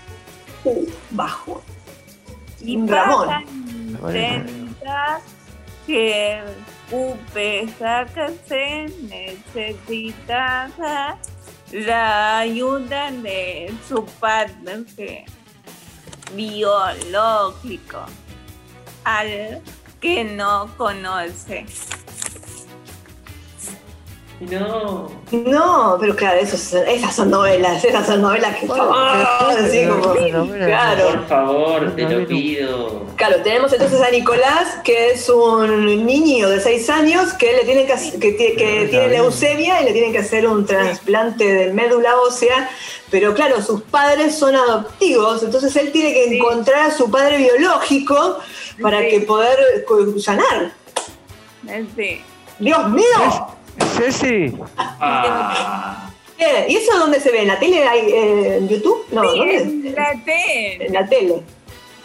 [0.64, 1.62] Uh, bajo.
[2.61, 3.27] Y Un Ramón.
[3.29, 3.43] pasa
[4.12, 5.21] intenta
[5.87, 6.43] que
[6.90, 10.71] UPSA que se necesita
[11.73, 15.25] la ayuda de su padre
[16.35, 18.07] biológico
[19.05, 19.62] al
[20.01, 21.66] que no conoce.
[24.40, 25.09] No.
[25.31, 30.12] No, pero claro, esas son novelas, esas son novelas que así como,
[30.55, 31.07] claro.
[31.09, 33.03] Por favor, te lo pido.
[33.16, 37.87] Claro, tenemos entonces a Nicolás, que es un niño de 6 años que le tienen
[37.87, 42.16] que, hacer- que, que tiene leucemia y le tienen que hacer un trasplante de médula
[42.20, 42.68] ósea,
[43.11, 48.38] pero claro, sus padres son adoptivos, entonces él tiene que encontrar a su padre biológico
[48.83, 49.59] para que poder
[50.20, 50.73] sanar.
[51.97, 52.20] Sí.
[52.59, 53.05] ¡Dios mío!
[53.97, 57.43] Ceci, Ah, Eh, ¿Y eso dónde se ve?
[57.43, 57.87] ¿En la tele?
[57.87, 59.05] hay, eh, ¿En YouTube?
[59.13, 59.57] No, Sí, ¿dónde?
[59.57, 60.87] en la tele.
[60.87, 61.43] En la tele.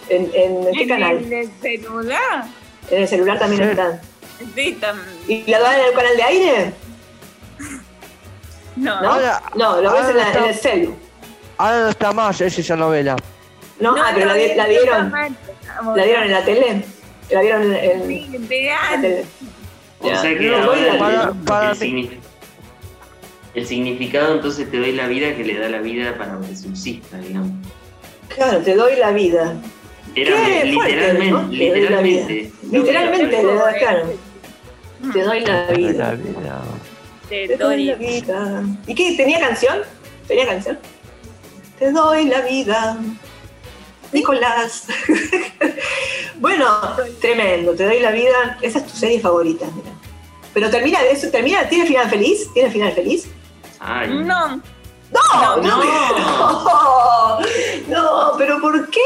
[0.10, 1.34] ¿En, en qué En canal?
[1.34, 2.46] el celular.
[2.92, 3.70] En el celular también Sí.
[3.72, 4.02] están.
[4.56, 5.18] Sí, también.
[5.28, 6.74] ¿Y la dan en el canal de aire?
[8.76, 9.02] No.
[9.02, 9.12] ¿No?
[9.14, 10.96] Ahora- no, lo ves en, la- está- en el celu.
[11.58, 13.16] ahora no está más Ceci esa novela.
[13.80, 15.12] No, ah, pero la, la dieron.
[15.96, 16.86] ¿La dieron en la tele?
[17.30, 18.30] ¿La vieron en, en Sí,
[18.66, 19.26] la tele?
[20.02, 22.18] O sea que ahora Para- el, para el mí- signifi-
[23.56, 27.18] el significado entonces te doy la vida que le da la vida para que subsista,
[27.18, 27.52] digamos.
[28.34, 29.56] Claro, te doy la vida.
[30.16, 31.50] Era Qué fuerte, literalmente, ¿no?
[31.50, 32.28] Te doy la vida.
[32.28, 32.52] literalmente.
[32.72, 34.14] Literalmente, le da, claro.
[35.14, 36.18] Te doy la La vida.
[37.30, 38.64] Te doy la vida.
[38.88, 39.14] ¿Y qué?
[39.18, 39.80] ¿Tenía canción?
[40.28, 40.78] ¿Tenía canción?
[41.78, 42.98] Te doy la vida.
[44.12, 44.88] Nicolás.
[46.40, 46.66] bueno,
[47.22, 47.74] tremendo.
[47.74, 48.58] Te doy la vida.
[48.62, 49.90] Esa es tu serie favorita, mira.
[50.54, 52.52] Pero termina de eso, termina, ¿tiene final feliz?
[52.54, 53.28] ¿Tiene final feliz?
[53.80, 54.62] Ay, No.
[55.12, 55.84] No, No.
[55.84, 57.40] no,
[57.88, 59.00] no, pero ¿por qué?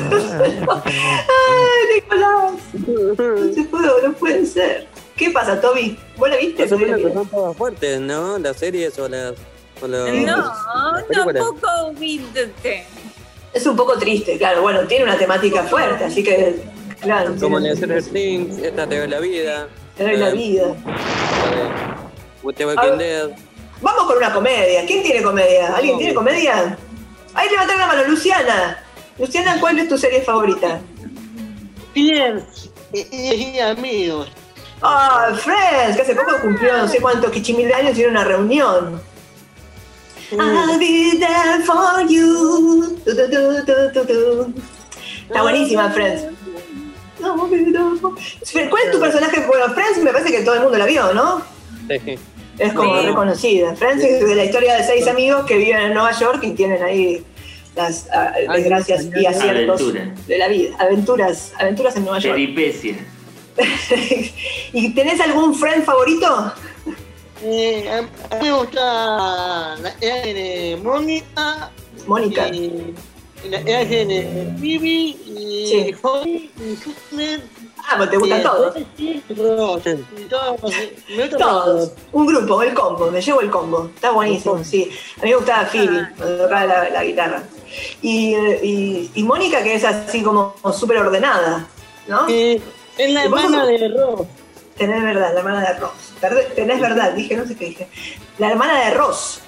[0.00, 4.88] Ay, Nicolás, no se puede, no puede ser.
[5.16, 5.96] ¿Qué pasa, Toby?
[6.16, 6.62] ¿Vos la viste?
[6.64, 8.38] Más o Te menos que son todas fuertes, ¿no?
[8.38, 9.34] Las series o las.
[9.80, 12.84] O los, No, las tampoco viste.
[13.52, 14.62] Es un poco triste, claro.
[14.62, 16.62] Bueno, tiene una temática fuerte, así que,
[17.00, 17.34] claro.
[17.38, 19.68] Como en Stranger Things, esta te doy la vida.
[19.96, 20.74] Te doy la vida.
[22.42, 23.30] Walking Dead.
[23.80, 24.86] Vamos con una comedia.
[24.86, 25.76] ¿Quién tiene comedia?
[25.76, 26.78] ¿Alguien tiene comedia?
[27.34, 28.82] Ahí levanta la mano, Luciana.
[29.18, 30.80] Luciana, ¿cuál es tu serie favorita?
[31.94, 32.42] Bien,
[32.92, 34.28] y, amigos.
[34.80, 39.00] Ah, Friends, que hace poco cumplió no sé cuántos de años y era una reunión.
[40.38, 42.96] I'll be there for you.
[43.04, 44.54] Tu, tu, tu.
[45.28, 46.24] Está buenísima, Friends.
[47.20, 49.44] ¿Cuál es tu personaje?
[49.46, 51.42] Bueno, Friends me parece que todo el mundo la vio, ¿no?
[51.88, 52.18] Sí.
[52.58, 53.06] Es como Sí.
[53.06, 53.74] reconocida.
[53.76, 56.82] Friends es de la historia de seis amigos que viven en Nueva York y tienen
[56.82, 57.24] ahí
[57.74, 60.14] las ah, desgracias y aciertos Aventura.
[60.26, 60.76] de la vida.
[60.78, 62.34] Aventuras, aventuras en Nueva York.
[62.34, 62.94] peripecia.
[64.72, 66.52] ¿Y tenés algún friend favorito?
[67.44, 68.02] Eh, a,
[68.36, 71.70] mí me gusta la serie de Mónica.
[72.06, 72.46] Mónica.
[73.50, 75.94] La serie de Phoebe y Sí.
[76.02, 76.78] Holly y.
[77.84, 78.74] Ah, pues te gustan y todos.
[78.96, 79.82] Sí, todos.
[80.30, 80.72] Todos.
[81.16, 81.92] Me gusta Todos.
[82.12, 83.90] Un grupo, el combo, me llevo el combo.
[83.92, 84.88] Está buenísimo, sí.
[85.20, 87.42] A mí me gustaba Phoebe, cuando tocaba la, la guitarra.
[88.02, 91.66] Y, y, y Mónica, que es así como súper ordenada,
[92.06, 92.28] ¿no?
[92.28, 92.60] Eh,
[92.98, 94.26] es la ¿Y vos hermana de Ross.
[94.76, 96.14] Tenés verdad, la hermana de Ross.
[96.56, 97.88] Tenés verdad, dije, no sé qué dije.
[98.38, 99.40] La hermana de Ross,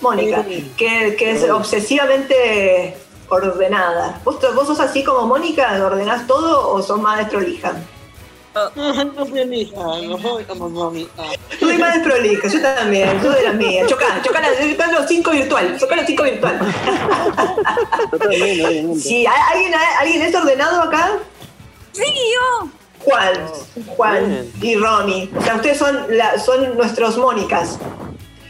[0.00, 0.44] Mónica,
[0.76, 2.96] que, que es obsesivamente
[3.28, 4.20] ordenada.
[4.24, 7.72] ¿Vos, vos sos así como Mónica, ordenás todo o sos más desprolija?
[8.52, 8.68] No,
[9.04, 11.22] no prolija, no soy como Mónica.
[11.60, 13.88] Yo soy más desprolija, yo también, yo de las mías.
[13.88, 14.40] Chocá, chocá,
[14.72, 16.58] chocá los cinco virtual, chocá los cinco virtual.
[18.12, 19.00] Obviamente.
[19.00, 21.12] Sí, ¿hay- ¿alguien, ¿alguien es ordenado acá?
[21.92, 22.68] Sí, yo.
[23.04, 23.32] Juan,
[23.96, 25.30] Juan y Romy.
[25.36, 27.78] O sea, ustedes son, la- son nuestros Mónicas.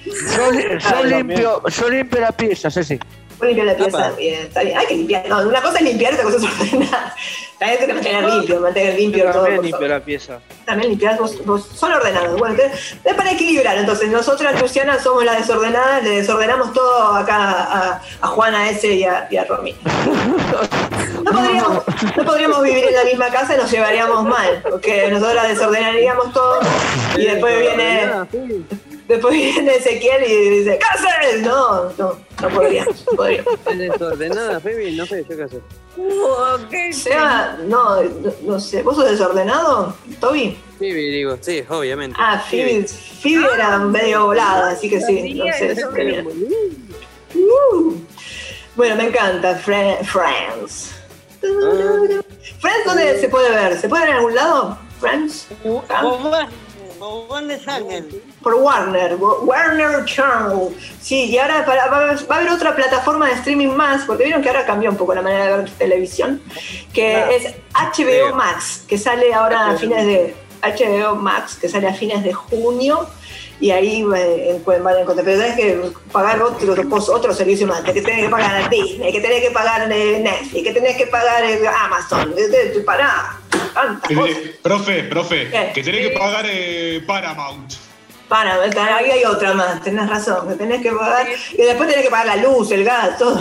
[0.05, 2.99] Yo, yo limpio, yo limpio la pieza, Ceci.
[3.43, 4.79] Limpiar la pieza, bien, está bien.
[4.79, 5.29] Hay que limpiar.
[5.29, 7.15] No, una cosa es limpiar, otra cosa es ordenar.
[7.59, 9.43] También hay que mantener limpio, mantener limpio todo.
[9.43, 10.41] También limpio la pieza.
[10.65, 12.39] También limpiar, vos, vos son ordenados.
[12.39, 13.77] Bueno, entonces, es para equilibrar.
[13.77, 19.05] Entonces, nosotras, Luciana, somos las desordenadas, le desordenamos todo acá a, a Juana S y
[19.05, 19.77] a, y a Romy.
[21.21, 21.83] No podríamos,
[22.17, 26.61] no podríamos vivir en la misma casa y nos llevaríamos mal, porque nosotras desordenaríamos todo
[27.17, 28.11] y después viene,
[29.11, 31.43] después viene Ezequiel y dice, ¿qué haces?
[31.43, 33.45] No, no, no podría, no podría.
[33.71, 34.93] ¿Es desordenada, Phoebe?
[34.93, 35.61] No sé, yo qué sé.
[35.97, 36.93] Ok.
[36.93, 40.57] Seba, no, no, no sé, ¿vos sos desordenado, Toby?
[40.79, 42.17] Phoebe, digo, sí, obviamente.
[42.21, 45.77] Ah, Phoebe, Phoebe era medio volada, así que sí, no sé.
[47.35, 47.95] Uh.
[48.77, 50.93] Bueno, me encanta, Friends.
[52.61, 53.77] ¿Friends dónde se puede ver?
[53.79, 54.79] ¿Se puede ver en algún lado?
[55.01, 55.49] ¿Friends?
[55.89, 56.49] ¿Ah?
[57.01, 58.05] De sangre.
[58.43, 60.69] Por Warner, Wa- Warner Channel.
[61.01, 64.25] Sí, y ahora para- va, a- va a haber otra plataforma de streaming más, porque
[64.25, 66.43] vieron que ahora cambió un poco la manera de ver televisión,
[66.93, 67.33] que Claro.
[67.33, 72.23] es HBO Max, que sale ahora a fines de HBO Max, que sale a fines
[72.23, 73.07] de junio.
[73.61, 74.05] Y ahí
[74.65, 76.75] pueden van a encontrar, pero tenés que pagar otro,
[77.15, 80.73] otro servicio más, que tenés que pagar a Disney, que tenés que pagar Netflix, que
[80.73, 81.43] tenés que pagar
[81.85, 83.39] Amazon, eh, pará,
[83.75, 84.37] tantas cosas.
[84.63, 85.71] Profe, profe, ¿Qué?
[85.75, 87.73] que tenés que pagar eh, Paramount.
[88.29, 92.11] Para, ahí hay otra más, tenés razón, que tenés que pagar, y después tenés que
[92.11, 93.41] pagar la luz, el gas, todo.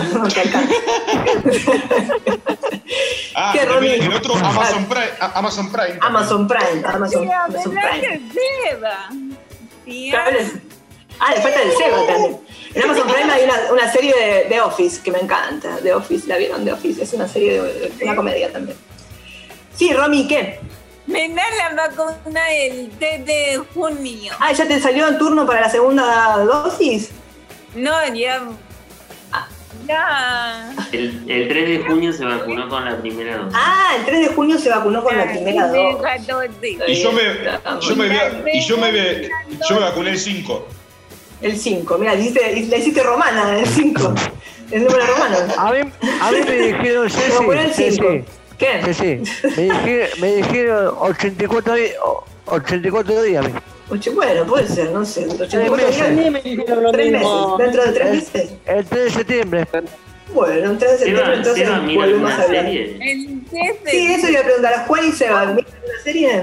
[3.36, 5.10] Ah, ¿Qué, el otro Amazon Prime.
[5.20, 5.98] a- Amazon Prime.
[6.00, 8.20] Amazon Prime, Amazon, Amazon ¿verdad Prime.
[10.40, 10.52] es-
[11.22, 12.40] Ah, le falta el Seba también.
[12.74, 15.76] En Amazon Prime hay una, una serie de, de Office que me encanta.
[15.82, 16.64] The Office, ¿la vieron?
[16.64, 18.76] The Office es una serie de una comedia también.
[19.74, 20.60] Sí, Romy, ¿qué?
[21.06, 21.42] Me da
[21.74, 24.32] la vacuna el 3 de junio.
[24.38, 27.10] Ah, ¿ya te salió en turno para la segunda dosis?
[27.74, 28.42] No, ya.
[29.86, 30.72] Ya.
[30.92, 33.54] El, el 3 de junio se vacunó con la primera dosis.
[33.58, 36.28] Ah, el 3 de junio se vacunó con la primera dosis.
[36.86, 37.22] Y yo me,
[37.80, 39.28] yo me, vi- y yo me, vi-
[39.68, 40.68] yo me vacuné el 5.
[41.40, 42.20] El 5, mira, le
[42.76, 44.14] hiciste, romana, el 5.
[44.70, 45.36] El número romano.
[45.56, 45.78] A mí,
[46.20, 47.26] a mí me dijeron, Se
[48.66, 49.24] vacunó el Ceci, 5.
[49.24, 49.54] Ceci, ¿Qué?
[49.54, 51.94] Ceci, me dijeron, me dijeron 84 días,
[52.46, 53.46] 84 días.
[53.92, 55.26] Ocho, bueno, puede ser, no sé.
[55.26, 56.16] 84 meses.
[56.16, 56.30] días.
[56.32, 57.58] Me dijeron lo Tres mismo.
[57.58, 58.52] meses, dentro de tres El- meses.
[58.66, 59.66] El 3 de septiembre.
[60.32, 62.64] Bueno, el 3 de septiembre entonces volvemos a hablar.
[62.64, 62.98] serie.
[63.00, 65.40] El 3 de Sí, eso iba a preguntar a Juan y Seba.
[65.46, 65.54] ¿Miran
[65.84, 66.42] una serie?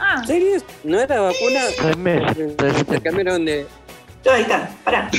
[0.00, 0.64] Ah, ¿Series?
[0.82, 1.60] ¿No era vacuna?
[1.76, 2.52] Tres meses.
[2.88, 3.66] Se cambiaron de.
[4.30, 5.10] Ahí está, pará.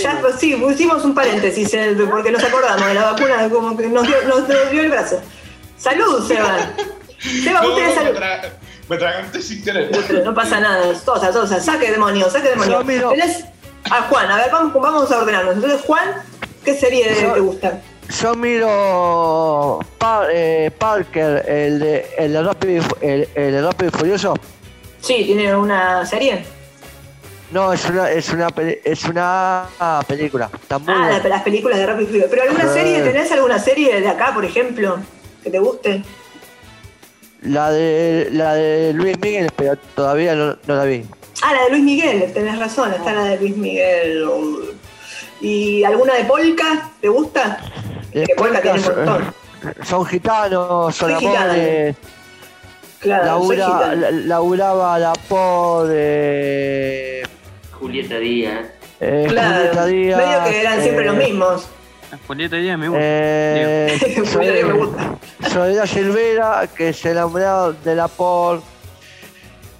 [0.00, 1.74] Ya, pues, sí, pusimos un paréntesis
[2.08, 5.20] porque nos acordamos de la vacuna, como que nos dio, nos dio el brazo.
[5.78, 6.70] Salud, Seba.
[7.18, 8.18] Seba, No, no, salud.
[8.88, 9.90] me traganté sin querer.
[10.24, 12.78] No pasa nada, tosa, tosa, saque demonios, saque demonios.
[12.78, 13.44] Yo miro- Tenés
[13.90, 15.54] a Juan, a ver, vamos, vamos a ordenarnos.
[15.56, 16.10] Entonces, Juan,
[16.64, 17.80] ¿qué serie Yo- te gusta?
[18.22, 23.90] Yo miro Pa- eh, Parker, el de, el de Rápido, y el, el de Rápido
[23.94, 24.34] y Furioso.
[25.00, 26.44] Sí, tiene una serie.
[27.50, 29.64] No, es una, es una, peli- es una
[30.06, 30.50] película.
[30.60, 31.28] Está muy Ah, buena.
[31.28, 32.28] las películas de Rápido y Furioso.
[32.30, 32.74] ¿Pero alguna Sí.
[32.74, 33.00] serie?
[33.02, 34.98] ¿Tenés alguna serie de acá, por ejemplo,
[35.46, 36.02] que te guste?
[37.42, 41.04] La de, la de Luis Miguel, pero todavía no, no la vi.
[41.42, 44.24] Ah, la de Luis Miguel, tenés razón, está la de Luis Miguel.
[45.40, 46.90] ¿Y alguna de Polka?
[47.00, 47.60] ¿Te gusta?
[48.12, 49.34] Que Polka tiene un montón.
[49.84, 51.44] Son gitanos, son Soy gitana.
[51.52, 51.96] amores.
[52.98, 53.94] Claro, soy Laura, gitana.
[53.94, 57.22] la- laburaba la por de
[57.78, 58.66] Julieta Díaz.
[59.00, 61.68] eh, Claro, Julieta Díaz, medio que eran siempre eh, los mismos.
[62.26, 63.00] Julieta Díaz me gusta.
[63.02, 63.98] Eh,
[64.64, 65.18] me gusta.
[65.50, 68.62] Soledad Silvera, que se enamoró de la por.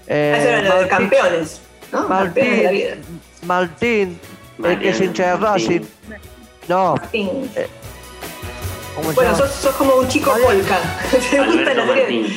[0.08, 1.60] Eh, Ah, Eso era lo de Martín- campeones,
[1.92, 2.08] ¿no?
[2.08, 2.94] Campeones de la vida.
[3.42, 4.20] Martín,
[4.58, 5.80] Martín el que es hincha de Racing.
[6.08, 6.28] Martín.
[6.68, 7.28] No, Martín.
[8.94, 10.78] ¿cómo se Bueno, sos, sos como un chico polka.
[11.30, 12.20] ¿Te gusta Alberto la serie?
[12.22, 12.36] Martín.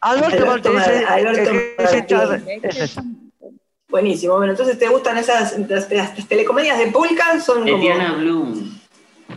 [0.00, 0.76] Alberto, Martín,
[1.08, 1.92] Alberto el es
[2.28, 2.60] Martín.
[2.64, 2.96] es.
[3.88, 4.36] Buenísimo.
[4.36, 8.14] Bueno, entonces te gustan esas las, las- las telecomedias de polka, son como.
[8.18, 8.80] Bloom.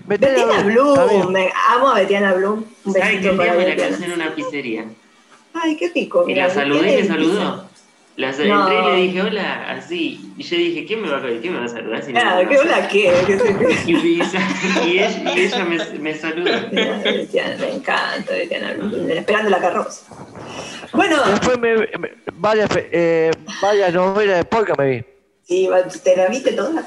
[0.07, 2.63] Betiana Bloom, me amo a Betiana Bloom.
[2.85, 3.89] Un ¿Sabes que besito un día para me la Betiana.
[3.97, 4.85] crucé en una pizzería?
[5.53, 6.25] Ay, qué rico.
[6.27, 7.67] Y la saludé y me saludó.
[8.15, 8.61] La sal- No.
[8.67, 10.33] Entré y le dije hola, así.
[10.37, 12.03] Y yo dije, ¿quién me va a, ¿quién me va a saludar?
[12.03, 13.13] Si no me Ah, ¿qué hola qué?
[13.85, 14.41] Y, ella,
[15.35, 16.51] y ella me, me saludó.
[17.03, 19.11] Betiana, me encanta Betiana Bloom.
[19.11, 20.01] Esperando la carroza.
[20.93, 23.29] Bueno, Después me, me- varias, eh,
[23.61, 25.03] varias novelas de polka me vi.
[25.43, 25.69] sí,
[26.03, 26.83] ¿te la viste toda?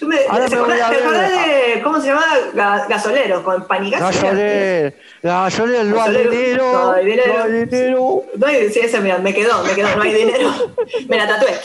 [0.00, 1.30] Yo me, Ahora ¿te me voy acordás, a te ver- acordás
[1.76, 2.26] de, cómo se llamaba?
[2.54, 4.00] Ga- Gasolero, con Panigas.
[4.00, 4.92] Gasolero,
[5.22, 7.34] gasolero, no hay dinero, no hay dinero.
[7.36, 8.22] no hay dinero.
[8.36, 10.50] No hay- sí, esa me, me quedó, me quedó, no hay dinero.
[11.08, 11.58] me la tatué.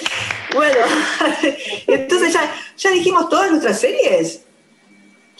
[0.53, 0.75] Bueno,
[1.87, 4.41] entonces ya, ya dijimos todas nuestras series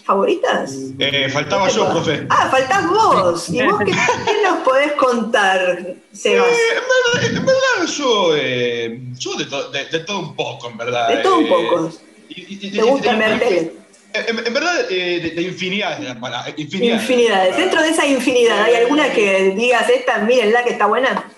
[0.06, 0.74] favoritas.
[1.00, 2.26] Eh, faltaba yo, profe.
[2.30, 3.50] Ah, faltás vos.
[3.50, 6.48] ¿Y vos qué, qué nos podés contar, Sebas?
[6.48, 6.84] Eh, en,
[7.24, 11.10] verdad, en verdad, yo, eh, yo de, to- de- de todo un poco, en verdad.
[11.10, 11.92] De todo un eh, poco.
[12.36, 13.72] Y- y- y- ¿Te gusta y- tele?
[14.14, 16.54] En, en verdad, eh, de, de infinidad de las palabras.
[16.58, 17.02] Infinidad.
[17.02, 17.58] Infinidades.
[17.58, 21.30] Dentro de esa infinidad, ¿hay alguna que digas esta, mírenla que está buena?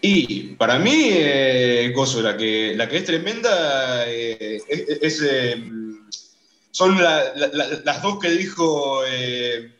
[0.00, 5.56] Y para mí, eh, Gozo, la que, la que es tremenda eh, es, es, eh,
[6.70, 9.72] son la- la- la- las dos que dijo eh,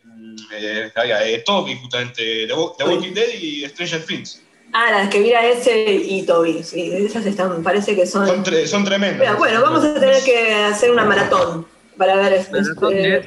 [0.59, 4.41] eh, eh, Toby, justamente, The Walking Dead y Stranger Things.
[4.71, 6.61] Ah, las que mira ese y Toby.
[6.63, 8.27] Sí, esas están, parece que son.
[8.27, 9.19] Son, tre- son tremendas.
[9.19, 11.65] Mira, bueno, vamos a tener que hacer una maratón
[11.97, 13.17] para ver este, Maratón de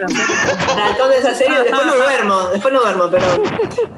[1.18, 1.58] esa de serie.
[1.62, 3.26] Después no duermo, después no duermo, pero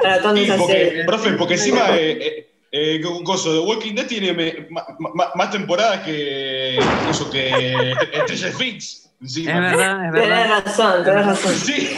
[0.02, 1.04] maratón de Sí, esa porque, serie.
[1.04, 5.50] profe, porque encima eh, eh, eh, Gozo, The Walking Dead tiene me- ma- ma- más
[5.50, 6.78] temporadas que
[7.10, 9.10] eso que Stranger Things.
[9.20, 9.52] encima.
[9.52, 10.62] Es verdad, es Tenés verdad.
[10.64, 11.54] razón, tenés razón.
[11.54, 11.96] Sí.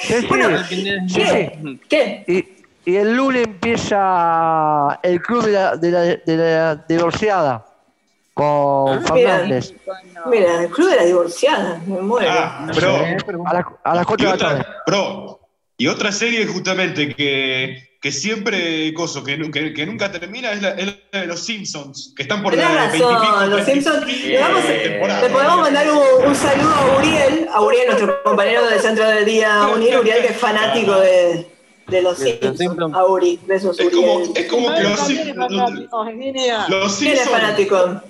[0.00, 0.96] Sí, sí.
[1.08, 1.80] Sí, sí.
[1.88, 2.61] ¿Qué?
[2.84, 7.64] Y, el lunes empieza el club de la, de la, de la divorciada
[8.34, 9.72] con Fernández.
[10.26, 12.28] Mira, el club de la divorciada, me muero.
[12.30, 12.96] Ah, pero
[13.46, 14.60] A, las- a las 4 Y de la tarde.
[14.60, 15.40] otra, bro,
[15.76, 20.62] y otra serie justamente que, que siempre, coso, que, nu- que, que nunca termina, es
[20.62, 23.40] la, es la de los Simpsons, que están por Tenés la razón, 20 y pico,
[23.46, 24.40] los 30 y Simpsons.
[24.40, 29.06] vamos le podemos mandar un, un saludo a Uriel, a Uriel, nuestro compañero del centro
[29.08, 31.51] del día Unir, Uriel que es fanático de,
[31.88, 32.94] de los Simpsons.
[32.94, 34.00] A Uri, besos Es Uriel.
[34.00, 36.66] como, es como que los, También es Sim- los, fanático, Virginia.
[36.68, 37.28] los ¿Quién es Simpsons.
[37.40, 38.00] fanático?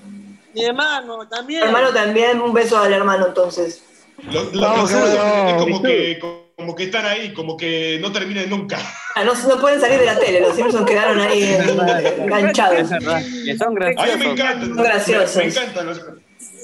[0.55, 1.61] Mi hermano también.
[1.61, 3.83] Mi hermano también, un beso al hermano entonces.
[4.31, 6.19] Los, los- Vamos, los Simpsons vamos, es como que,
[6.57, 8.79] como que están ahí, como que no terminan nunca.
[9.15, 11.43] Ah, no, no pueden salir de la tele, los Simpsons quedaron ahí
[12.19, 12.79] enganchados.
[12.79, 13.23] Es verdad.
[13.45, 14.27] Que son A mí me graciosos.
[14.27, 14.69] encantan.
[14.75, 15.37] Son graciosos.
[15.37, 16.01] Me, me encantan los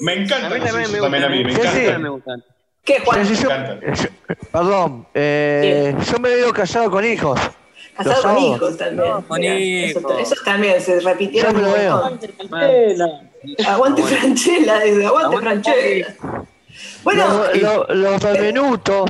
[0.01, 1.65] Me A encantan mí también me Simpsons, también a mí, me gustan.
[1.65, 1.79] Sí, sí.
[1.79, 2.01] encantan.
[2.03, 2.43] Me gustan.
[2.83, 3.25] ¿Qué, Juan?
[3.27, 3.93] Sí, sí, yo- Me encantan.
[3.95, 7.39] yo- perdón, eh, yo me veo casado con hijos.
[7.95, 9.21] Casado con hijos también.
[9.27, 10.03] con Mirá, hijos.
[10.03, 11.95] Eso, esos también se repitieron Yo me lo veo.
[13.67, 16.15] Aguante Franchella, aguante Aguante Franchella.
[17.03, 19.05] Bueno, los, los, los Benvenuto.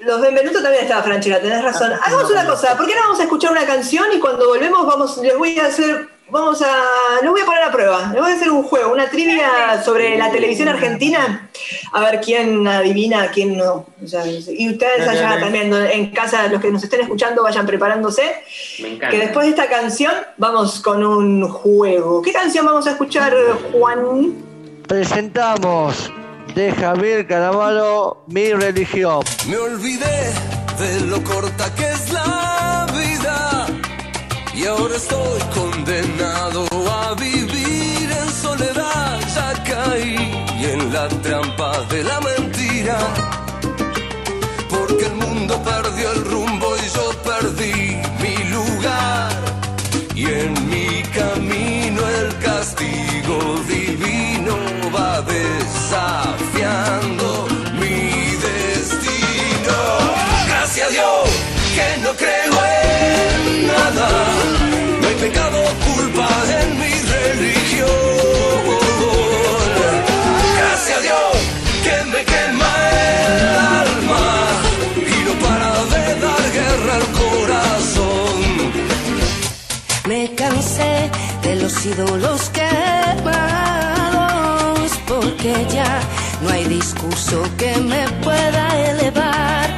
[0.00, 1.92] Los Benvenuto también estaba Franchella, tenés razón.
[1.92, 5.16] Hagamos una cosa, ¿por qué no vamos a escuchar una canción y cuando volvemos vamos,
[5.18, 8.34] les voy a hacer, vamos a, les voy a poner a prueba, les voy a
[8.34, 11.50] hacer un juego, una trivia sobre la televisión argentina,
[11.92, 13.86] a ver quién adivina, quién no.
[14.02, 15.78] O sea, y ustedes allá también ¿no?
[15.78, 18.22] en casa, los que nos estén escuchando, vayan preparándose,
[18.80, 19.10] Me encanta.
[19.10, 22.22] que después de esta canción vamos con un juego.
[22.22, 23.34] ¿Qué canción vamos a escuchar,
[23.70, 24.32] Juan?
[24.88, 26.10] Presentamos
[26.54, 29.22] de Javier Calamaro Mi Religión.
[29.46, 30.32] Me olvidé
[30.78, 32.61] de lo corta que es la
[34.54, 39.20] y ahora estoy condenado a vivir en soledad.
[39.34, 40.16] Ya caí
[40.60, 42.98] en la trampa de la mentira
[44.68, 49.32] porque el mundo perdió el rumbo y yo perdí mi lugar
[50.14, 54.56] y en mi camino el castigo divino
[54.94, 56.46] va desafiando
[57.80, 59.76] mi destino.
[60.46, 61.28] Gracias a Dios
[61.74, 62.11] que no
[81.80, 83.32] de los quemados
[85.08, 86.00] porque ya
[86.42, 89.68] no hay discurso que me pueda elevar.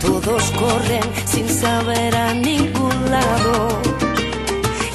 [0.00, 3.80] Todos corren sin saber a ningún lado.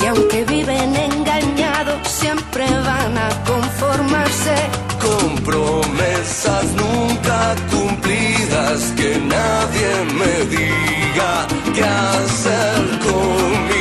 [0.02, 4.56] Y aunque viven engañados, siempre van a conformarse.
[5.00, 9.90] con promesas nunca cumplidas que nadie
[10.20, 13.77] me diga qué hacer con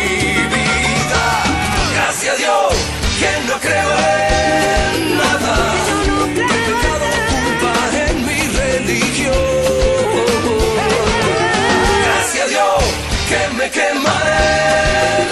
[13.77, 15.26] que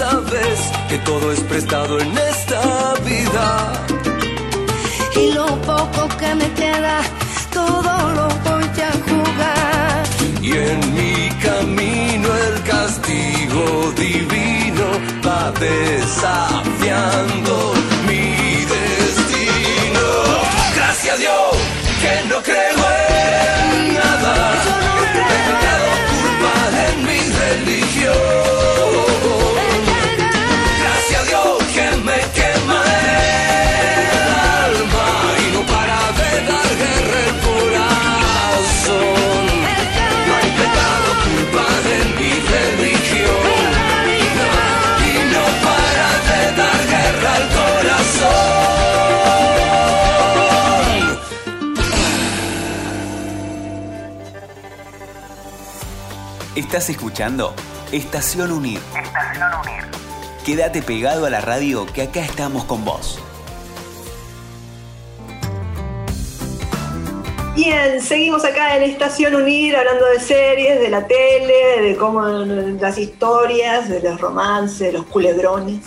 [0.00, 2.62] sabes que todo es prestado en esta
[3.10, 3.46] vida.
[5.22, 6.96] Y lo poco que me queda,
[7.52, 10.02] todo lo voy a jugar.
[10.48, 11.16] Y en mi
[11.48, 13.64] camino el castigo
[14.04, 14.86] divino
[15.26, 17.54] va desafiando
[56.60, 57.54] Estás escuchando
[57.90, 58.80] Estación Unir.
[58.94, 59.82] Estación Unir.
[60.44, 63.18] Quédate pegado a la radio que acá estamos con vos.
[67.54, 72.98] Bien, seguimos acá en Estación Unir hablando de series, de la tele, de cómo las
[72.98, 75.80] historias, de los romances, de los culebrones.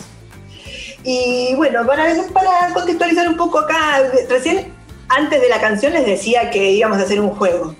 [1.04, 4.74] Y bueno, para, para contextualizar un poco acá, recién
[5.08, 7.76] antes de la canción les decía que íbamos a hacer un juego.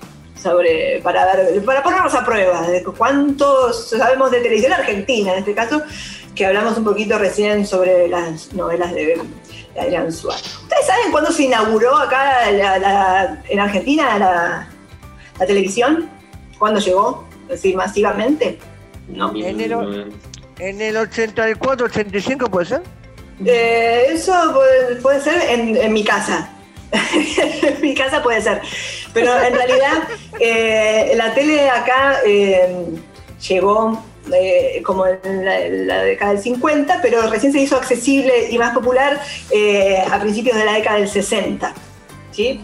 [0.54, 5.54] Sobre, para, ver, para ponernos a prueba de cuántos sabemos de televisión argentina, en este
[5.54, 5.82] caso,
[6.34, 9.22] que hablamos un poquito recién sobre las novelas de,
[9.74, 10.44] de Adrián Suárez.
[10.62, 14.68] ¿Ustedes saben cuándo se inauguró acá la- la- en Argentina la,
[15.40, 16.10] la televisión?
[16.58, 17.26] ¿Cuándo llegó?
[17.44, 18.58] Es decir, masivamente.
[19.08, 19.34] No.
[19.34, 20.12] En el,
[20.58, 22.82] en el 84, 85 puede ser.
[23.46, 26.50] Eh, eso puede, puede ser en, en mi casa.
[26.94, 28.60] En mi casa puede ser.
[29.12, 30.08] Pero en realidad
[30.40, 32.86] eh, la tele acá eh,
[33.48, 38.72] llegó eh, como en la, década del 50, pero recién se hizo accesible y más
[38.72, 39.20] popular
[39.50, 41.74] eh, a principios de la década del 60.
[42.30, 42.58] ¿sí?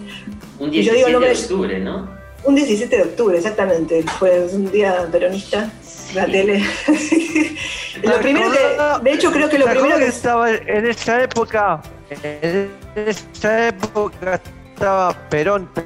[0.58, 2.08] Un Y yo 17 digo el nombre de octubre, ¿no?
[2.44, 4.02] Un 17 de octubre, exactamente.
[4.18, 5.70] Fue un día peronista,
[6.14, 6.64] la tele.
[8.02, 11.82] lo primero que, de hecho, creo que lo ¿Te primero que estaba en esa época,
[12.10, 14.40] en esa época
[14.74, 15.82] estaba Perón, ¿te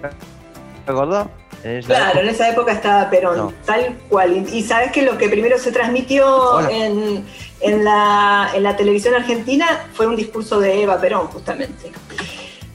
[0.90, 1.26] acordás?
[1.62, 3.52] En Claro, en esa época estaba Perón, No.
[3.64, 4.32] tal cual.
[4.48, 7.24] Y y sabes que lo que primero se transmitió en,
[7.60, 11.90] en la, en la televisión argentina fue un discurso de Eva Perón, justamente.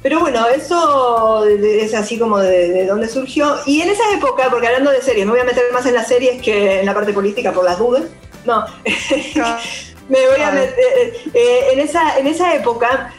[0.01, 3.57] Pero bueno, eso es así como de, de dónde surgió.
[3.65, 6.07] Y en esa época, porque hablando de series, me voy a meter más en las
[6.07, 8.03] series que en la parte política por las dudas.
[8.45, 8.65] No,
[10.07, 10.73] me voy a meter.
[11.33, 13.13] eh, en, esa, en esa época,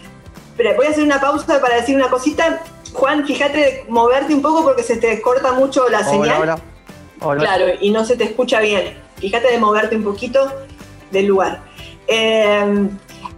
[0.60, 2.60] espera, voy a hacer una pausa para decir una cosita.
[2.92, 6.40] Juan, fíjate de moverte un poco porque se te corta mucho la Hola, señal.
[6.42, 6.58] hola.
[7.22, 7.40] Hola.
[7.40, 8.98] Claro, y no se te escucha bien.
[9.16, 10.50] Fíjate de moverte un poquito
[11.10, 11.60] del lugar.
[12.08, 12.88] Eh,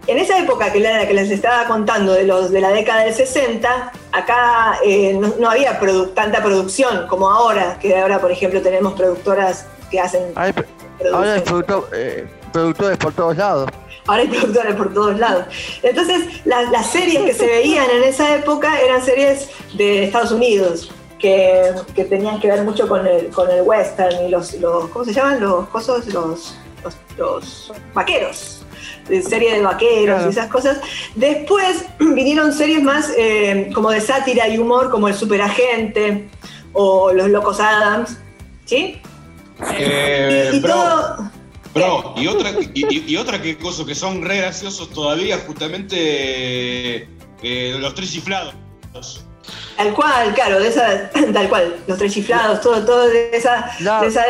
[0.07, 3.15] en esa época que, la- que les estaba contando de, los, de la década del
[3.15, 8.61] 60, acá eh, no, no había produ- tanta producción como ahora, que ahora, por ejemplo,
[8.63, 10.33] tenemos productoras que hacen...
[10.35, 10.53] Hay-
[11.13, 13.69] ahora hay producto- eh, productores por todos lados.
[14.07, 15.47] Ahora hay productores por todos lados.
[15.83, 20.91] Entonces, las, las series que se veían en esa época eran series de Estados Unidos,
[21.19, 25.05] que, que tenían que ver mucho con el, con el western y los, los ¿cómo
[25.05, 25.41] se llaman?
[25.41, 28.59] Los cosos, los, los, los vaqueros.
[29.09, 30.27] De serie de vaqueros Claro.
[30.27, 30.81] y esas cosas.
[31.15, 36.29] Después vinieron series más eh, como de sátira y humor, como El Superagente
[36.73, 38.17] o Los Locos Adams.
[38.65, 39.01] ¿Sí?
[39.79, 41.31] Eh, y todo.
[41.75, 47.09] Bro, y otra, y, y- y otra que cosa que son re graciosos todavía, justamente
[47.43, 48.55] eh, los tres chiflados.
[49.77, 53.71] Tal cual, claro, de esa, tal cual, los tres chiflados, todo, todo de esa,
[54.01, 54.25] de esa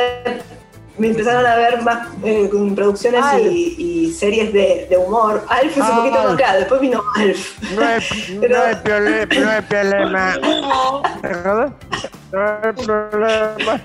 [0.99, 3.75] me empezaron a ver más eh, producciones y,
[4.07, 5.45] y series de, de humor.
[5.49, 7.63] Alf es un Ah, poquito más después vino Alf.
[7.73, 8.01] No hay,
[8.49, 9.35] no hay problema.
[9.35, 10.35] No hay problema.
[11.23, 11.73] ¿Te acordás?
[12.31, 13.83] No hay problema.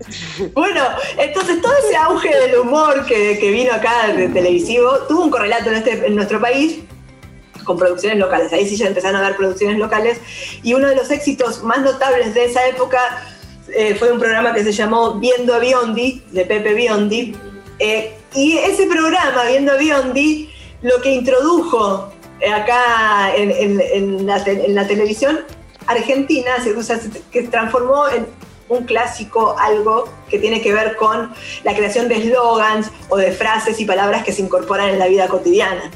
[0.54, 0.82] Bueno,
[1.18, 5.70] entonces todo ese auge del humor que, que vino acá de televisivo tuvo un correlato
[5.70, 6.80] en, este, en nuestro país
[7.64, 8.52] con producciones locales.
[8.52, 10.18] Ahí sí ya empezaron a ver producciones locales.
[10.62, 12.98] Y uno de los éxitos más notables de esa época
[13.68, 17.36] eh, fue un programa que se llamó Viendo a Biondi, de Pepe Biondi.
[17.78, 20.50] Eh, y ese programa, Viendo a Biondi,
[20.82, 25.40] lo que introdujo eh, acá en, la, en la televisión
[25.86, 28.26] argentina, se, transformó en
[28.70, 33.78] un clásico, algo que tiene que ver con la creación de eslogans o de frases
[33.80, 35.90] y palabras que se incorporan en la vida cotidiana.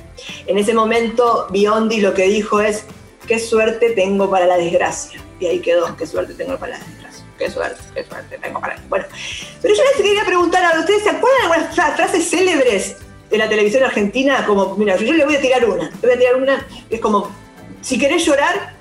[0.47, 2.85] En ese momento, Biondi lo que dijo es,
[3.27, 5.21] qué suerte tengo para la desgracia.
[5.41, 7.25] Y ahí quedó, qué suerte tengo para la desgracia.
[7.39, 9.07] Qué suerte, qué suerte tengo para Bueno,
[9.63, 12.97] pero yo les quería preguntar a ustedes, ¿se acuerdan de algunas fra- frases célebres
[13.31, 14.45] de la televisión argentina?
[14.47, 15.85] Como, mira, yo le voy a tirar una.
[15.91, 17.31] Le voy a tirar una, que es como,
[17.81, 18.75] si querés llorar,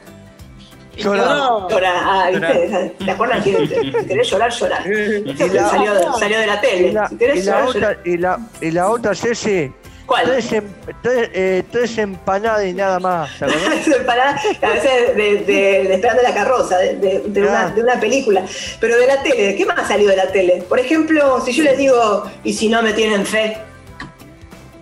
[0.96, 1.28] Llorar.
[1.70, 1.96] Llorar.
[1.98, 2.96] Ah, ¿viste?
[3.04, 4.84] ¿Te acuerdan que si querés llorar, llorar?
[4.84, 6.94] Salió, salió de la Y tele.
[6.94, 8.00] la, Si querés y la llorar, otra, llorar.
[8.08, 9.72] y la, y la otra, Ceci.
[10.06, 10.26] ¿Cuál?
[10.26, 10.68] Tres, em-
[11.02, 13.30] tres, eh, tres empanadas y nada más.
[13.40, 13.98] ¿te acordás?
[14.06, 15.44] Para, a veces de, de,
[15.88, 18.44] de Esperando la carroza, de, una, de una película.
[18.82, 20.64] Pero de la tele, ¿qué más salió de la tele?
[20.68, 23.58] Por ejemplo, si yo les digo, y si no me tienen fe,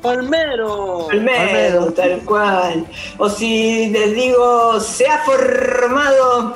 [0.03, 1.05] Olmero.
[1.07, 2.85] Olmedo, tal cual.
[3.17, 6.55] O si les digo, se ha formado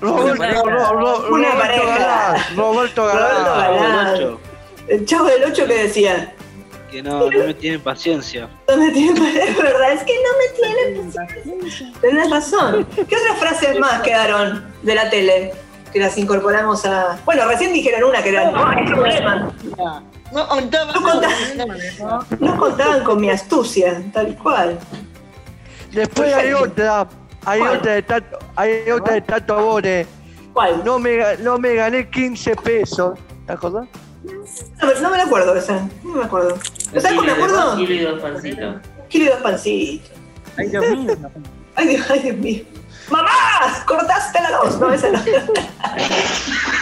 [0.00, 0.62] Roberto,
[1.30, 2.46] Una Roberto pareja.
[2.54, 4.38] Roberto Roberto Galán.
[4.88, 6.34] El chavo del 8 que decía,
[6.90, 8.48] Que no, no me tienen paciencia.
[8.68, 11.92] no me tienen es verdad, es que no me tienen paciencia.
[12.00, 12.86] Tenés razón.
[13.08, 15.52] ¿Qué otras frases más quedaron de la tele?
[15.92, 17.18] Que las incorporamos a.
[17.24, 18.50] Bueno, recién dijeron una que era.
[18.50, 19.50] No hay problema.
[20.32, 20.92] No contaba.
[20.92, 24.78] No contaban, no contaban con mi astucia, tal cual.
[25.92, 27.06] Después hay otra,
[27.44, 27.76] hay ¿Cuál?
[27.78, 30.06] otra de Tato, hay otra de Tato Bore.
[30.52, 30.82] ¿Cuál?
[30.84, 33.18] No me, ga- no me gané 15 pesos.
[33.46, 33.86] ¿Te acordás?
[34.82, 35.88] No, me- no me acuerdo esa.
[36.02, 36.58] No me acuerdo.
[36.92, 37.76] ¿Sabes cómo me acuerdo?
[37.76, 38.76] Kilo y dos pancitos.
[39.08, 40.10] Kilo y dos pancitos.
[40.56, 41.16] Ay, Dios mío.
[41.76, 42.64] Ay, Dios, ay, Dios mío.
[43.10, 43.84] ¡Mamá!
[43.86, 44.78] ¡Cortaste la luz!
[44.80, 45.18] No, esa no.
[45.18, 45.46] esa no.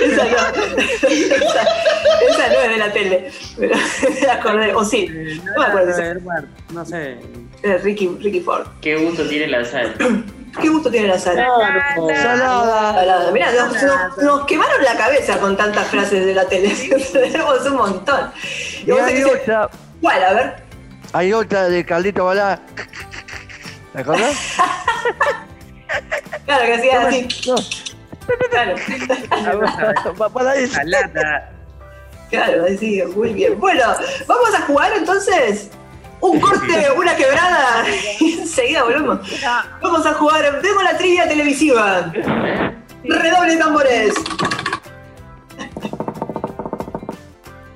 [0.01, 1.63] Esa,
[2.29, 3.33] esa no es de la tele.
[3.59, 3.77] Pero
[4.23, 4.75] me acordé.
[4.75, 5.07] O sí.
[5.45, 5.99] No me acuerdo.
[6.03, 7.19] Eh, Edward, no sé.
[7.63, 8.67] Eh, Ricky, Ricky Ford.
[8.81, 9.95] Qué gusto tiene la sal.
[10.61, 11.37] ¿Qué gusto tiene la sal?
[11.37, 12.15] Salada.
[12.95, 13.31] Salada.
[13.33, 16.71] Mirá, nos, nos- nos quemaron la cabeza con tantas frases de la tele.
[17.13, 18.31] Tenemos un montón.
[18.87, 19.69] Y Y hay otra,
[20.01, 20.25] ¿Cuál?
[20.25, 20.57] A ver.
[21.13, 22.61] hay otra de Carlito Balá.
[23.93, 24.37] ¿Te acordás?
[26.45, 27.29] Claro, que hacía así.
[27.47, 27.55] No,
[28.51, 28.75] Claro.
[30.55, 30.75] eso.
[30.75, 31.51] Salada.
[32.31, 33.59] Claro, sí, muy bien.
[33.61, 33.83] Bueno,
[34.27, 35.71] vamos a jugar entonces.
[36.21, 37.85] Un corte, una quebrada.
[38.21, 39.21] enseguida volvemos.
[39.83, 40.61] Vamos a jugar.
[40.63, 42.13] Tengo la trivia televisiva.
[43.05, 44.15] Redoble de tambores.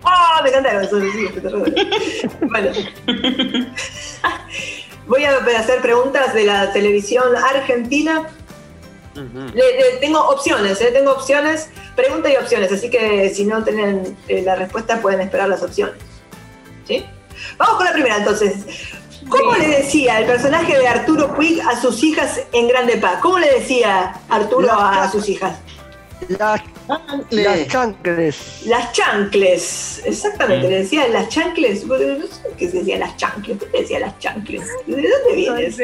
[0.02, 0.40] ¡Ah!
[0.42, 1.90] me encantaron esos sí, redoble.
[2.40, 2.70] Bueno.
[5.08, 8.28] Voy a hacer preguntas de la televisión argentina.
[9.14, 9.38] Ujú.
[9.54, 10.90] Le- le- tengo opciones, ¿eh?
[10.92, 15.48] tengo opciones, pregunta y opciones, así que si no tienen eh, la respuesta pueden esperar
[15.48, 15.96] las opciones.
[16.86, 17.04] ¿Sí?
[17.56, 18.54] Vamos con la primera entonces.
[19.28, 23.18] ¿Cómo le decía el personaje de Arturo Puig a sus hijas en Grande Paz?
[23.20, 25.58] ¿Cómo le decía Arturo a, a sus hijas?
[26.28, 26.60] Las,
[27.30, 28.62] las chancles.
[28.66, 31.84] Las chancles, exactamente, le decía las chancles.
[31.84, 32.18] No sé
[32.56, 34.62] qué se decía las chancles, ¿qué le decía las chancles?
[34.86, 35.78] ¿De dónde vienes?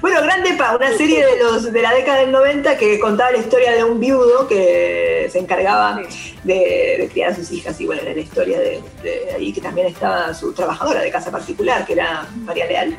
[0.00, 3.38] Bueno, Grande Pa, una serie de los de la década del 90 que contaba la
[3.38, 6.00] historia de un viudo que se encargaba
[6.42, 7.80] de, de criar a sus hijas.
[7.80, 11.30] Y bueno, era la historia de, de ahí que también estaba su trabajadora de casa
[11.30, 12.96] particular, que era María Leal.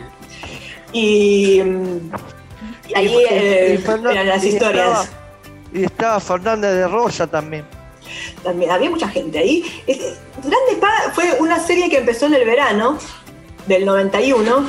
[0.94, 2.12] Y, mm,
[2.90, 5.12] y ahí eh, eran las historias.
[5.74, 7.66] Y estaba Fernández de Rosa también.
[8.44, 9.64] También había mucha gente ahí.
[10.44, 12.98] Grande Pa fue una serie que empezó en el verano
[13.68, 14.68] del 91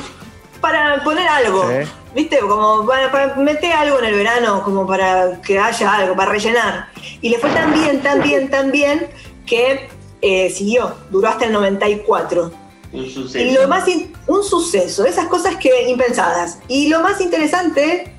[0.59, 1.63] para poner algo.
[1.69, 1.89] Sí.
[2.13, 2.39] ¿Viste?
[2.39, 6.89] Como para, para meter algo en el verano, como para que haya algo, para rellenar.
[7.21, 9.07] Y le fue tan bien, tan bien, tan bien,
[9.45, 9.89] que
[10.21, 12.51] eh, siguió, duró hasta el 94.
[12.93, 13.61] Un Y suceso.
[13.61, 16.59] lo más in- un suceso, esas cosas que impensadas.
[16.67, 18.13] Y lo más interesante,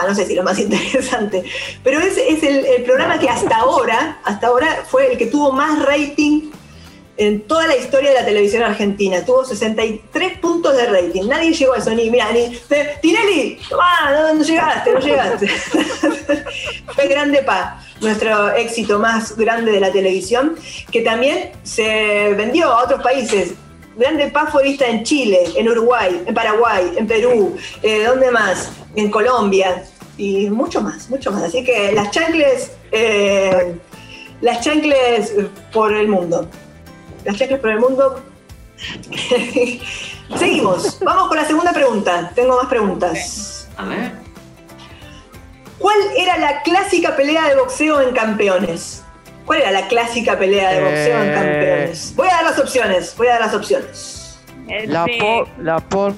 [0.00, 1.44] no sé si lo más interesante,
[1.84, 5.84] pero es, es el, programa que hasta ahora, hasta ahora fue el que tuvo más
[5.84, 6.50] rating
[7.16, 9.24] en toda la historia de la televisión argentina.
[9.24, 11.28] Tuvo 63 puntos de rating.
[11.28, 12.58] Nadie llegó a eso, ni, mira, ni,
[13.00, 15.48] Tinelli, tomá, no, no llegaste, no llegaste.
[16.94, 20.56] fue Grande Pa, nuestro éxito más grande de la televisión,
[20.90, 23.54] que también se vendió a otros países.
[23.96, 28.70] Grande Pa fue vista en Chile, en Uruguay, en Paraguay, en Perú, eh, ¿dónde más?
[28.96, 29.84] En Colombia
[30.16, 31.42] y mucho más, mucho más.
[31.42, 33.74] Así que las chancles, eh,
[34.40, 35.34] las chancles
[35.72, 36.48] por el mundo.
[37.24, 38.22] Las chancles por el mundo.
[40.36, 42.32] Seguimos, vamos con la segunda pregunta.
[42.34, 43.68] Tengo más preguntas.
[43.76, 44.12] A ver.
[45.78, 49.02] ¿Cuál era la clásica pelea de boxeo en campeones?
[49.44, 51.34] ¿Cuál era la clásica pelea de boxeo en Eh.
[51.34, 52.12] campeones?
[52.16, 54.38] Voy a dar las opciones, voy a dar las opciones.
[54.86, 56.14] La por, la por.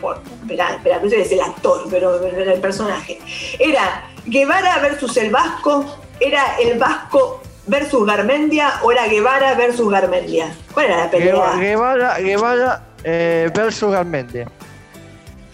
[0.00, 3.18] Por, espera, espera, pensé que es el actor, pero pero el personaje.
[3.58, 10.54] Era Guevara versus el Vasco, era el Vasco versus Garmendia o era Guevara versus Garmendia.
[10.74, 11.32] ¿Cuál era la pelea?
[11.32, 14.46] Guevara, Guevara, Guevara eh, versus Garmendia.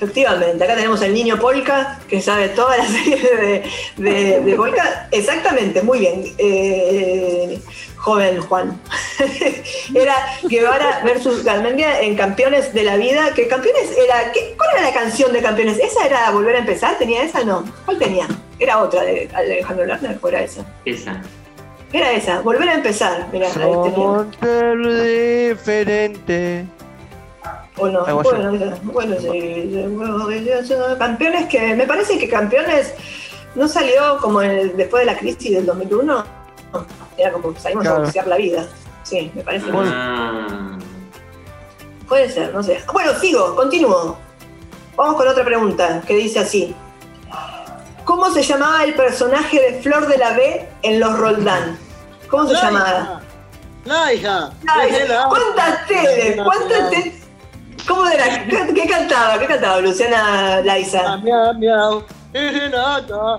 [0.00, 3.62] Efectivamente, acá tenemos al niño Polka, que sabe toda la serie de,
[4.10, 5.08] de, de Polka.
[5.12, 6.34] Exactamente, muy bien.
[6.38, 7.58] Eh,
[7.96, 8.78] joven Juan.
[9.94, 13.32] era Guevara versus Garmendia en Campeones de la Vida.
[13.34, 14.30] Que Campeones era.
[14.32, 15.78] ¿qué- ¿Cuál era la canción de Campeones?
[15.78, 16.98] ¿Esa era Volver a empezar?
[16.98, 17.44] ¿Tenía esa?
[17.44, 17.64] No.
[17.84, 18.26] ¿Cuál tenía?
[18.58, 20.64] Era otra de Alejandro Lerner, o era esa.
[20.84, 21.22] Esa.
[21.92, 23.28] Era esa, Volver a empezar.
[23.30, 23.48] Tenía.
[23.50, 24.28] Somos
[25.04, 26.66] diferente.
[27.76, 28.30] Bueno, Algo así.
[28.30, 32.94] bueno, bueno, sí, bueno, eh, campeones que me parece que campeones
[33.56, 36.24] no salió como el- después de la crisis del 2001.
[37.16, 38.66] Era como salimos a boxear la vida.
[39.02, 39.66] Sí, me parece.
[39.72, 40.78] Ah,
[42.08, 42.80] Puede ser, no sé.
[42.92, 44.16] Bueno, sigo, continúo.
[44.96, 46.74] Vamos con otra pregunta que dice así.
[48.04, 51.78] ¿Cómo se llamaba el personaje de Flor de la B en Los Roldán?
[52.28, 53.20] ¿Cómo se llamaba?
[53.84, 54.50] Laija.
[54.68, 54.92] Ay,
[55.28, 56.36] ¿Cuántas tele?
[56.44, 57.23] ¿Cuántas tele?
[57.86, 58.46] ¿Cómo era?
[58.46, 59.38] ¿Qué, qué cantaba?
[59.38, 61.16] ¿Qué cantaba Luciana Laiza?
[61.18, 62.02] Miau, miau.
[62.32, 63.38] Miau,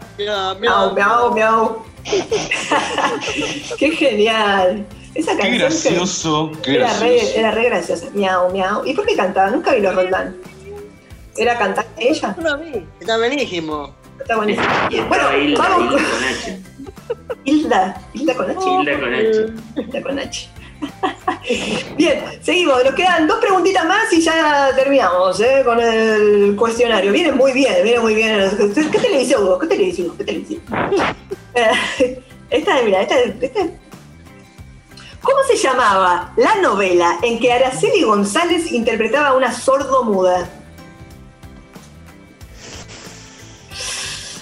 [0.59, 1.85] Miau, miau, miau.
[3.77, 4.85] Qué genial.
[5.15, 7.03] Esa Qué canción que gracioso, qué era, gracioso.
[7.33, 8.07] re, era re graciosa.
[8.13, 8.85] Miau, miau.
[8.85, 9.49] ¿Y por qué cantaba?
[9.49, 10.35] Nunca vi los Roldán.
[11.37, 12.35] ¿Era cantante ella?
[12.37, 12.85] No la vi.
[12.99, 13.93] Está buenísimo.
[14.19, 14.67] Está buenísimo.
[15.07, 16.61] Bueno, Hilda, vamos Hilda con con H.
[17.45, 18.01] Hilda.
[18.13, 18.59] Hilda con H.
[18.69, 19.53] Hilda con H.
[19.77, 20.49] Hilda con H.
[21.97, 22.84] Bien, seguimos.
[22.84, 25.61] Nos quedan dos preguntitas más y ya terminamos ¿eh?
[25.63, 27.11] con el cuestionario.
[27.11, 28.49] Viene muy bien, viene muy bien.
[28.91, 29.59] ¿Qué televisión vos?
[29.59, 30.17] ¿Qué televisión?
[30.17, 30.61] ¿Qué televisión?
[32.49, 33.67] Esta, mira, esta, esta-
[35.21, 40.47] ¿Cómo se llamaba la novela en que Araceli González interpretaba a una sordo-muda?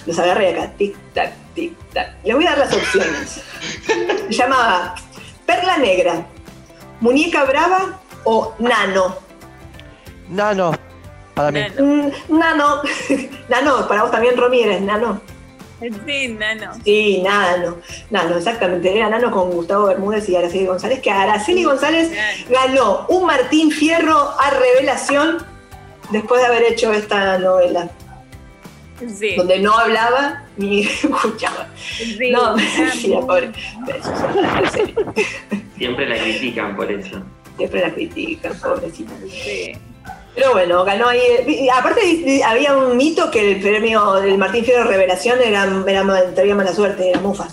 [0.04, 2.14] Los agarré acá, tic, tac, tic, tac.
[2.24, 3.40] Le voy a dar las opciones.
[3.86, 4.94] Se llamaba
[5.46, 6.26] Perla Negra,
[7.00, 9.16] Muñeca Brava o Nano.
[10.28, 10.72] Nano,
[11.34, 11.60] para mí.
[11.78, 12.82] Mm, Nano.
[13.48, 15.20] Nano, para vos también, Romy, eres Nano.
[16.06, 16.72] Sí, nano.
[16.84, 17.76] Sí, Nano.
[18.10, 18.96] Nano, exactamente.
[18.96, 22.10] Era Nano con Gustavo Bermúdez y Araceli González, que Araceli González
[22.48, 25.44] ganó un Martín Fierro a revelación
[26.10, 27.90] después de haber hecho esta novela.
[29.18, 29.34] Sí.
[29.36, 31.68] Donde no hablaba ni escuchaba.
[31.86, 32.30] Sí.
[32.30, 33.50] No, mentira, pobre.
[35.76, 37.20] Siempre la critican por eso.
[37.56, 39.12] Siempre la critican, pobrecita.
[39.28, 39.72] Sí.
[40.34, 41.68] Pero bueno, ganó ahí.
[41.72, 46.54] Aparte, había un mito que el premio del Martín Fierro Revelación era, era mal- traía
[46.54, 47.48] mala suerte, era mufa.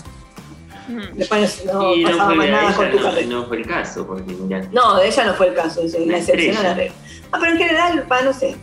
[1.14, 4.34] Después no pasaba fue, más nada con tu no, no fue el caso, porque.
[4.72, 6.94] No, de ella no fue el caso, es la Una excepción a la regla.
[7.34, 8.54] Ah, pero en general, pa, no sé,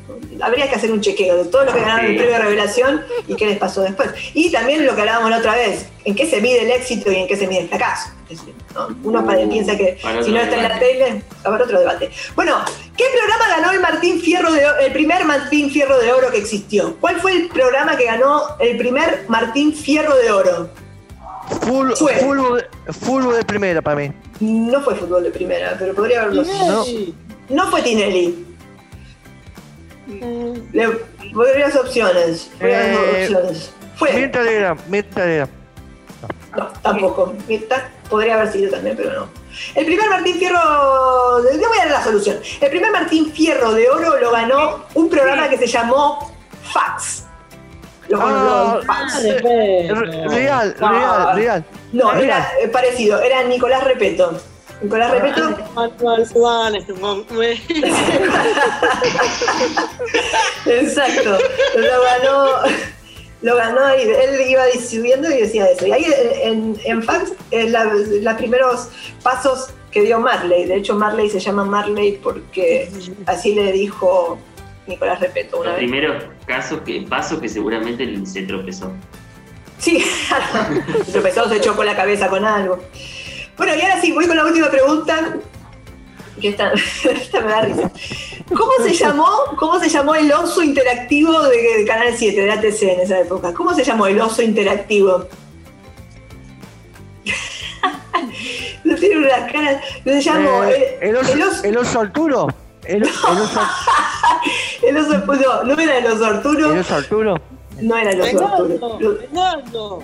[0.41, 2.17] habría que hacer un chequeo de todo lo que ganaron el Sí.
[2.17, 4.09] premio de revelación y qué les pasó después.
[4.35, 7.15] Y también lo que hablábamos la otra vez, en qué se mide el éxito y
[7.15, 8.09] en qué se mide el fracaso.
[8.29, 8.95] Es decir, ¿no?
[9.03, 12.11] Uno pa- piensa que si no está en la tele, habrá otro debate.
[12.35, 12.57] Bueno,
[12.95, 16.95] ¿qué programa ganó el Martín Fierro de el primer Martín Fierro de Oro que existió?
[17.01, 20.69] ¿Cuál fue el programa que ganó el primer Martín Fierro de Oro?
[21.65, 22.13] Full, Fue.
[22.17, 22.67] fútbol,
[23.01, 24.11] fútbol de primera para mí.
[24.41, 26.67] No fue fútbol de primera, pero podría haberlo sido.
[26.67, 26.85] No.
[27.49, 28.45] No fue Tinelli.
[30.09, 30.87] Le
[31.33, 32.49] voy a las opciones.
[32.59, 33.71] Voy a Eh, opciones.
[33.95, 34.13] Fue.
[34.13, 35.51] Mirta Legrand, Mirta Legrand.
[36.57, 37.33] No, tampoco.
[37.47, 39.29] Mirta podría haber sido también, pero no.
[39.75, 41.39] El primer Martín Fierro.
[41.43, 42.37] Le voy a dar la solución.
[42.61, 46.31] El primer Martín Fierro de Oro lo ganó un programa que se llamó
[46.73, 47.25] Fax.
[48.07, 49.23] Lo Ah, los Fax.
[49.23, 49.91] Re-
[50.29, 50.89] Real, No.
[50.91, 51.65] real, real.
[51.93, 52.23] No, Real.
[52.23, 53.21] era eh, parecido.
[53.21, 54.41] Era Nicolás Repeto.
[54.81, 55.57] Nicolás Repeto.
[60.65, 61.37] Exacto.
[61.75, 62.47] Lo ganó.
[63.41, 65.87] Lo ganó y él iba subiendo y decía eso.
[65.87, 66.05] Y ahí
[66.43, 68.89] en, en Fax es la, los primeros
[69.23, 70.65] pasos que dio Marley.
[70.65, 72.89] De hecho, Marley se llama Marley porque
[73.27, 74.37] así le dijo
[74.87, 75.89] Nicolás Repeto una Los vez.
[75.89, 78.91] primeros casos que, pasos que seguramente se tropezó.
[79.77, 80.03] Sí,
[81.05, 82.83] se tropezó, se chocó la cabeza con algo.
[83.59, 85.35] Bueno, y ahora sí, voy con la última pregunta.
[86.41, 86.71] Que esta,
[87.03, 87.91] esta me da risa.
[88.47, 92.81] ¿Cómo se llamó, cómo se llamó el oso interactivo de, de Canal 7, de ATC
[92.83, 93.53] en esa época?
[93.53, 95.27] ¿Cómo se llamó el oso interactivo?
[98.83, 99.81] No tiene unas caras.
[100.03, 101.63] Se llamó Eh, el, el, oso, el oso.
[101.63, 102.47] el oso Arturo.
[102.85, 103.61] El, el oso,
[104.81, 106.73] el oso- no, no era el oso Arturo.
[106.73, 107.41] el oso Arturo.
[107.81, 109.17] No era el oso Arturo.
[109.19, 110.03] Fernando,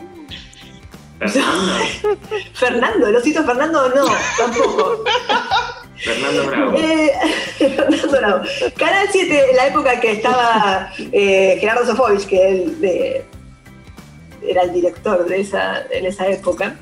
[1.19, 1.73] Fernando.
[2.53, 4.05] Fernando, el osito Fernando no,
[4.37, 5.03] tampoco.
[5.97, 6.77] Fernando Bravo.
[6.77, 7.11] Eh,
[7.57, 8.43] Fernando Bravo.
[8.77, 13.25] Canal 7, en la época que estaba eh, Gerardo Sofovich, que él
[14.47, 16.75] era el director de esa, en esa época,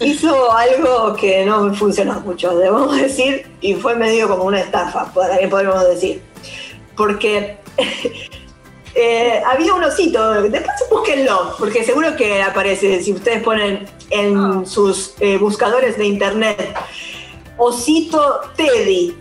[0.00, 5.50] hizo algo que no funcionó mucho, debemos decir, y fue medio como una estafa, también
[5.50, 6.22] podríamos decir.
[6.96, 7.58] Porque
[8.94, 15.14] eh, había un osito, después búsquenlo, porque seguro que aparece, si ustedes ponen en sus
[15.20, 16.74] eh, buscadores de internet,
[17.56, 19.16] osito Teddy,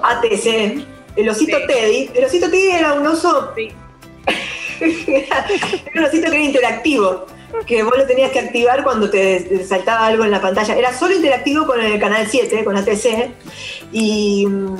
[0.00, 0.84] ATC,
[1.16, 3.52] el osito Teddy, el osito Teddy era un oso,
[4.80, 5.46] era
[5.96, 7.26] un osito que era interactivo,
[7.66, 10.96] que vos lo tenías que activar cuando te, te saltaba algo en la pantalla, era
[10.96, 13.30] solo interactivo con el canal 7, con ATC,
[13.90, 14.76] y mm,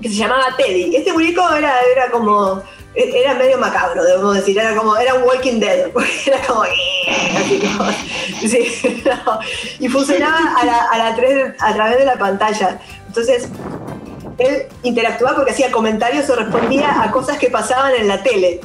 [0.00, 0.96] que se llamaba Teddy.
[0.96, 2.62] Este muñeco era, era como.
[2.96, 4.58] Era medio macabro, debemos decir.
[4.58, 4.96] Era como.
[4.96, 5.88] Era un Walking Dead.
[6.26, 6.62] Era como.
[6.62, 7.90] así como-
[8.40, 9.40] sí, no.
[9.80, 12.78] Y funcionaba a, la, a, la tres- a través de la pantalla.
[13.08, 13.48] Entonces,
[14.38, 18.60] él interactuaba porque hacía comentarios o respondía a cosas que pasaban en la tele.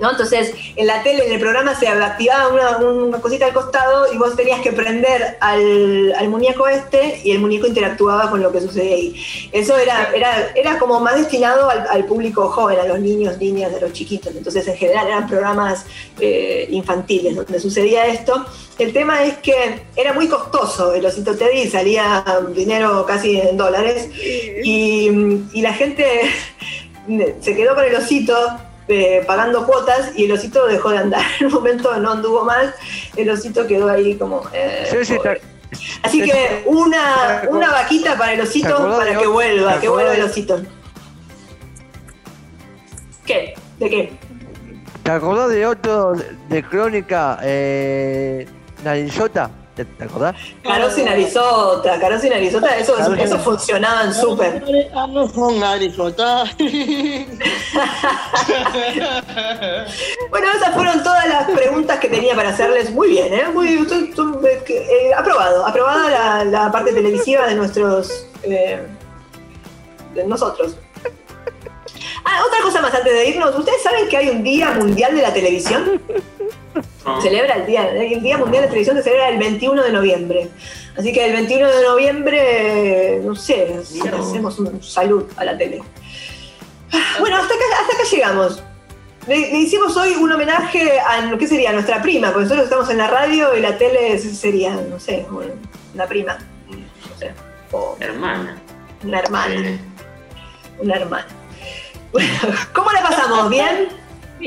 [0.00, 0.10] ¿No?
[0.10, 4.18] Entonces, en la tele, en el programa, se activaba una, una cosita al costado y
[4.18, 8.60] vos tenías que prender al, al muñeco este y el muñeco interactuaba con lo que
[8.60, 9.50] sucedía ahí.
[9.52, 13.72] Eso era, era, era como más destinado al, al público joven, a los niños, niñas,
[13.74, 14.34] a los chiquitos.
[14.34, 15.86] Entonces, en general, eran programas
[16.20, 18.44] eh, infantiles donde sucedía esto.
[18.78, 22.24] El tema es que era muy costoso el osito Teddy, salía
[22.54, 24.10] dinero casi en dólares
[24.64, 25.08] y,
[25.52, 26.22] y la gente
[27.40, 28.34] se quedó con el osito
[28.88, 31.22] eh, pagando cuotas y el osito dejó de andar.
[31.40, 32.74] En un momento no anduvo más,
[33.16, 34.42] el osito quedó ahí como...
[34.52, 35.18] eh, Sí, sí.
[36.02, 40.22] Así que una, una vaquita para el ¿Te osito para que vuelva, que vuelva el
[40.22, 40.60] osito.
[43.26, 43.54] ¿Qué?
[43.78, 44.12] ¿De qué?
[45.02, 47.38] ¿Te acordás de otro de, de crónica?
[47.42, 48.46] Eh,
[48.84, 49.50] Narizota.
[49.76, 50.36] ¿Te, te acordás?
[50.62, 54.62] Carosi y Narizota, Carosi y Narizota, eso, eso funcionaban súper.
[54.94, 56.44] Ah, no son narizota.
[60.30, 62.90] Bueno, esas fueron todas las preguntas que tenía para hacerles.
[62.90, 63.44] Muy bien, ¿eh?
[63.52, 68.26] Muy, tú- tú- eh, aprobado, aprobada la, la parte televisiva de nuestros.
[68.42, 68.80] eh,
[70.14, 70.76] de nosotros.
[72.24, 73.54] Ah, otra cosa más antes de irnos.
[73.58, 76.00] ¿Ustedes saben que hay un Día Mundial de la Televisión?
[77.04, 77.20] No.
[77.20, 80.48] Celebra el día, el Día Mundial de Televisión se celebra el 21 de noviembre.
[80.96, 85.82] Así que el 21 de noviembre, no sé, hacemos un salud a la tele.
[86.92, 88.62] Ah, Bueno, hasta acá, hasta acá llegamos.
[89.26, 91.72] Le, le hicimos hoy un homenaje a, ¿qué sería?
[91.72, 95.26] Nuestra prima, porque nosotros estamos en la radio y la tele sería, no sé,
[95.94, 96.38] una prima,
[96.68, 97.32] no sé,
[97.72, 98.56] o Hermana.
[99.02, 99.78] una hermana,
[100.78, 101.26] una hermana.
[102.12, 102.28] Bueno,
[102.74, 103.48] ¿cómo la pasamos?
[103.50, 103.88] ¿Bien?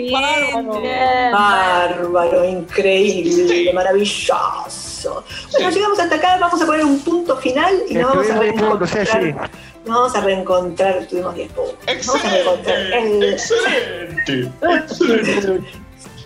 [0.01, 1.31] Bien, bien.
[1.31, 5.23] Bárbaro, increíble, maravilloso.
[5.51, 9.49] Bueno, llegamos hasta acá, vamos a poner un punto final y nos vamos a reencontrar.
[9.85, 11.75] Nos vamos a reencontrar, tuvimos 10 puntos.
[12.07, 12.77] Vamos a reencontrar.
[12.93, 14.51] El- Excelente.
[14.61, 15.63] Excelente.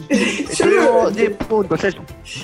[0.10, 2.00] Estuvimos 10 puntos, eso.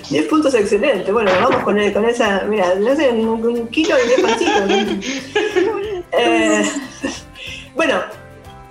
[0.09, 1.11] 10 puntos excelente.
[1.11, 2.43] Bueno, vamos con, con esa.
[2.43, 4.63] Mira, no sé, un, un kilo y 10 pancitos.
[6.19, 6.63] Eh,
[7.75, 7.99] bueno,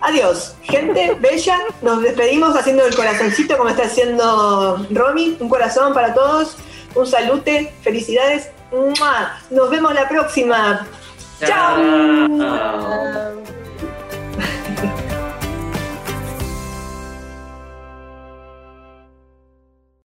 [0.00, 1.58] adiós, gente bella.
[1.82, 5.36] Nos despedimos haciendo el corazoncito como está haciendo Romy.
[5.40, 6.56] Un corazón para todos.
[6.94, 7.72] Un salute.
[7.82, 8.50] Felicidades.
[8.72, 9.38] ¡Mua!
[9.50, 10.86] Nos vemos la próxima.
[11.40, 11.76] Chao.
[12.38, 13.55] Chao.